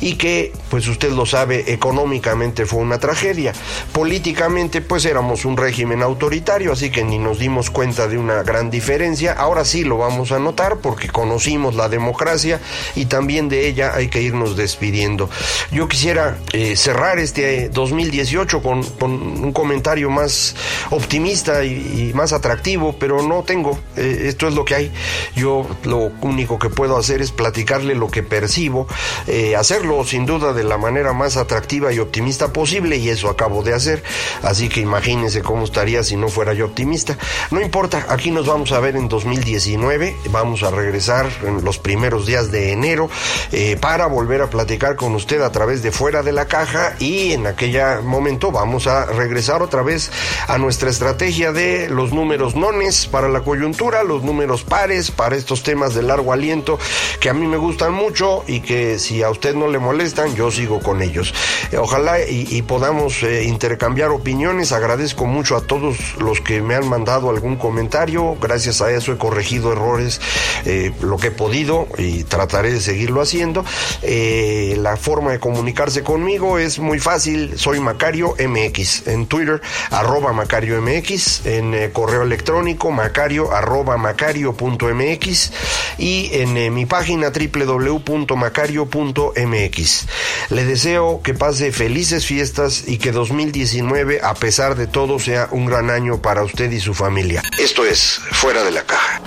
y 0.00 0.14
que, 0.14 0.52
pues 0.70 0.88
usted 0.88 1.12
lo 1.12 1.26
sabe, 1.26 1.72
económicamente 1.72 2.66
fue 2.66 2.80
una 2.80 2.98
tragedia. 2.98 3.52
Políticamente, 3.92 4.80
pues 4.80 5.04
éramos 5.04 5.44
un 5.44 5.56
régimen 5.56 6.02
autoritario, 6.02 6.72
así 6.72 6.90
que 6.90 7.04
ni 7.04 7.18
nos 7.18 7.38
dimos 7.38 7.70
cuenta 7.70 8.08
de 8.08 8.18
una 8.18 8.42
gran 8.42 8.70
diferencia. 8.70 9.32
Ahora 9.32 9.64
sí 9.64 9.84
lo 9.84 9.98
vamos 9.98 10.32
a 10.32 10.38
notar 10.38 10.78
porque 10.78 11.08
conocimos 11.08 11.74
la 11.74 11.88
democracia 11.88 12.60
y 12.94 13.06
también 13.06 13.48
de 13.48 13.68
ella 13.68 13.92
hay 13.94 14.08
que 14.08 14.22
irnos 14.22 14.56
despidiendo. 14.56 15.30
Yo 15.70 15.88
quisiera 15.88 16.38
eh, 16.52 16.76
cerrar 16.76 17.18
este 17.18 17.68
2018 17.68 18.62
con, 18.62 18.84
un 19.00 19.52
comentario 19.52 20.10
más 20.10 20.56
optimista 20.90 21.64
y, 21.64 22.12
más 22.14 22.32
atractivo, 22.32 22.96
pero 22.98 23.22
no 23.22 23.42
tengo. 23.42 23.78
Eh, 23.96 24.24
esto 24.26 24.48
es 24.48 24.54
lo 24.54 24.64
que 24.64 24.74
hay. 24.74 24.92
Yo 25.36 25.66
lo 25.84 26.10
único 26.22 26.58
que 26.58 26.70
puedo 26.70 26.96
hacer 26.96 27.20
es 27.20 27.32
platicarle 27.32 27.94
lo 27.94 28.08
que 28.08 28.22
percibo 28.22 28.86
eh, 29.26 29.56
hacerlo 29.56 30.04
sin 30.04 30.26
duda 30.26 30.52
de 30.52 30.64
la 30.64 30.78
manera 30.78 31.12
más 31.12 31.36
atractiva 31.36 31.92
y 31.92 31.98
optimista 31.98 32.52
posible 32.52 32.96
y 32.96 33.08
eso 33.08 33.28
acabo 33.28 33.62
de 33.62 33.74
hacer. 33.74 34.02
Así 34.42 34.68
que 34.68 34.80
imagínense 34.80 35.42
cómo 35.42 35.64
estaría 35.64 36.02
si 36.02 36.16
no 36.16 36.28
fuera 36.28 36.52
yo 36.52 36.66
optimista. 36.66 37.16
No 37.50 37.60
importa, 37.60 38.06
aquí 38.08 38.30
nos 38.30 38.46
vamos 38.46 38.72
a 38.72 38.80
ver 38.80 38.96
en 38.96 39.08
2019, 39.08 40.16
vamos 40.30 40.62
a 40.62 40.70
regresar 40.70 41.28
en 41.44 41.64
los 41.64 41.78
primeros 41.78 42.26
días 42.26 42.50
de 42.50 42.72
enero 42.72 43.08
eh, 43.52 43.76
para 43.80 44.06
volver 44.06 44.42
a 44.42 44.50
platicar 44.50 44.96
con 44.96 45.14
usted 45.14 45.40
a 45.42 45.52
través 45.52 45.82
de 45.82 45.92
fuera 45.92 46.22
de 46.22 46.32
la 46.32 46.46
caja 46.46 46.94
y 46.98 47.32
en 47.32 47.46
aquel 47.46 47.68
momento 48.02 48.50
vamos 48.50 48.86
a 48.86 49.06
regresar 49.06 49.62
otra 49.62 49.82
vez 49.82 50.10
a 50.46 50.58
nuestra 50.58 50.90
estrategia 50.90 51.52
de 51.52 51.88
los 51.88 52.12
números 52.12 52.54
nones 52.54 53.06
para 53.06 53.28
la 53.28 53.40
coyuntura, 53.40 54.02
los 54.02 54.22
números 54.22 54.64
pares 54.64 55.10
para 55.10 55.36
estos 55.36 55.62
temas 55.62 55.94
de 55.94 56.02
largo 56.02 56.32
aliento 56.32 56.78
que 57.20 57.28
a 57.28 57.34
mí 57.34 57.46
me 57.46 57.56
gustan 57.56 57.92
mucho 57.92 58.44
y 58.46 58.60
que 58.60 58.98
si 59.08 59.22
a 59.22 59.30
usted 59.30 59.54
no 59.54 59.68
le 59.68 59.78
molestan, 59.78 60.34
yo 60.34 60.50
sigo 60.50 60.80
con 60.80 61.00
ellos. 61.00 61.32
Eh, 61.72 61.78
ojalá 61.78 62.20
y, 62.20 62.60
podamos 62.62 63.22
eh, 63.22 63.44
intercambiar 63.44 64.10
opiniones. 64.10 64.72
Agradezco 64.72 65.24
mucho 65.24 65.56
a 65.56 65.62
todos 65.62 65.96
los 66.20 66.42
que 66.42 66.60
me 66.60 66.74
han 66.74 66.86
mandado 66.86 67.30
algún 67.30 67.56
comentario. 67.56 68.36
Gracias 68.38 68.82
a 68.82 68.90
eso 68.90 69.12
he 69.12 69.16
corregido 69.16 69.72
errores 69.72 70.20
eh, 70.66 70.92
lo 71.00 71.16
que 71.16 71.28
he 71.28 71.30
podido 71.30 71.88
y 71.96 72.24
trataré 72.24 72.70
de 72.70 72.80
seguirlo 72.80 73.22
haciendo. 73.22 73.64
la 74.02 74.96
forma 74.98 75.32
de 75.32 75.40
comunicarse 75.40 76.02
conmigo 76.02 76.58
es 76.58 76.78
muy 76.78 76.98
fácil. 76.98 77.58
Soy 77.58 77.80
Macario 77.80 78.34
MX 78.38 79.06
en 79.06 79.26
Twitter, 79.26 79.62
arroba 79.90 80.34
Macario 80.34 80.82
MX, 80.82 81.46
en 81.46 81.90
correo 81.92 82.22
electrónico 82.22 82.90
macario 82.90 83.54
arroba 83.54 83.96
macario.mx 83.96 85.52
y 85.96 86.30
en 86.32 86.74
mi 86.74 86.84
página 86.84 87.30
www.macario.mx 87.30 88.97
mx 89.04 90.06
Le 90.50 90.64
deseo 90.64 91.20
que 91.22 91.34
pase 91.34 91.72
felices 91.72 92.26
fiestas 92.26 92.84
y 92.86 92.98
que 92.98 93.12
2019, 93.12 94.20
a 94.22 94.34
pesar 94.34 94.76
de 94.76 94.86
todo, 94.86 95.18
sea 95.18 95.48
un 95.50 95.66
gran 95.66 95.90
año 95.90 96.20
para 96.20 96.42
usted 96.42 96.70
y 96.70 96.80
su 96.80 96.94
familia. 96.94 97.42
Esto 97.58 97.84
es 97.84 98.20
Fuera 98.32 98.64
de 98.64 98.70
la 98.72 98.82
Caja. 98.82 99.20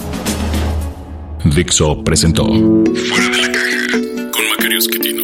Dixo 1.43 2.03
presentó 2.03 2.45
Fuera 2.45 3.29
de 3.29 3.37
la 3.37 3.51
Caja 3.51 4.31
con 4.31 4.47
Macario 4.49 4.77
Esquetino. 4.77 5.21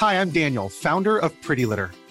Hi, 0.00 0.14
I'm 0.14 0.30
Daniel, 0.30 0.68
founder 0.68 1.18
of 1.18 1.32
Pretty 1.42 1.66
Litter. 1.66 1.90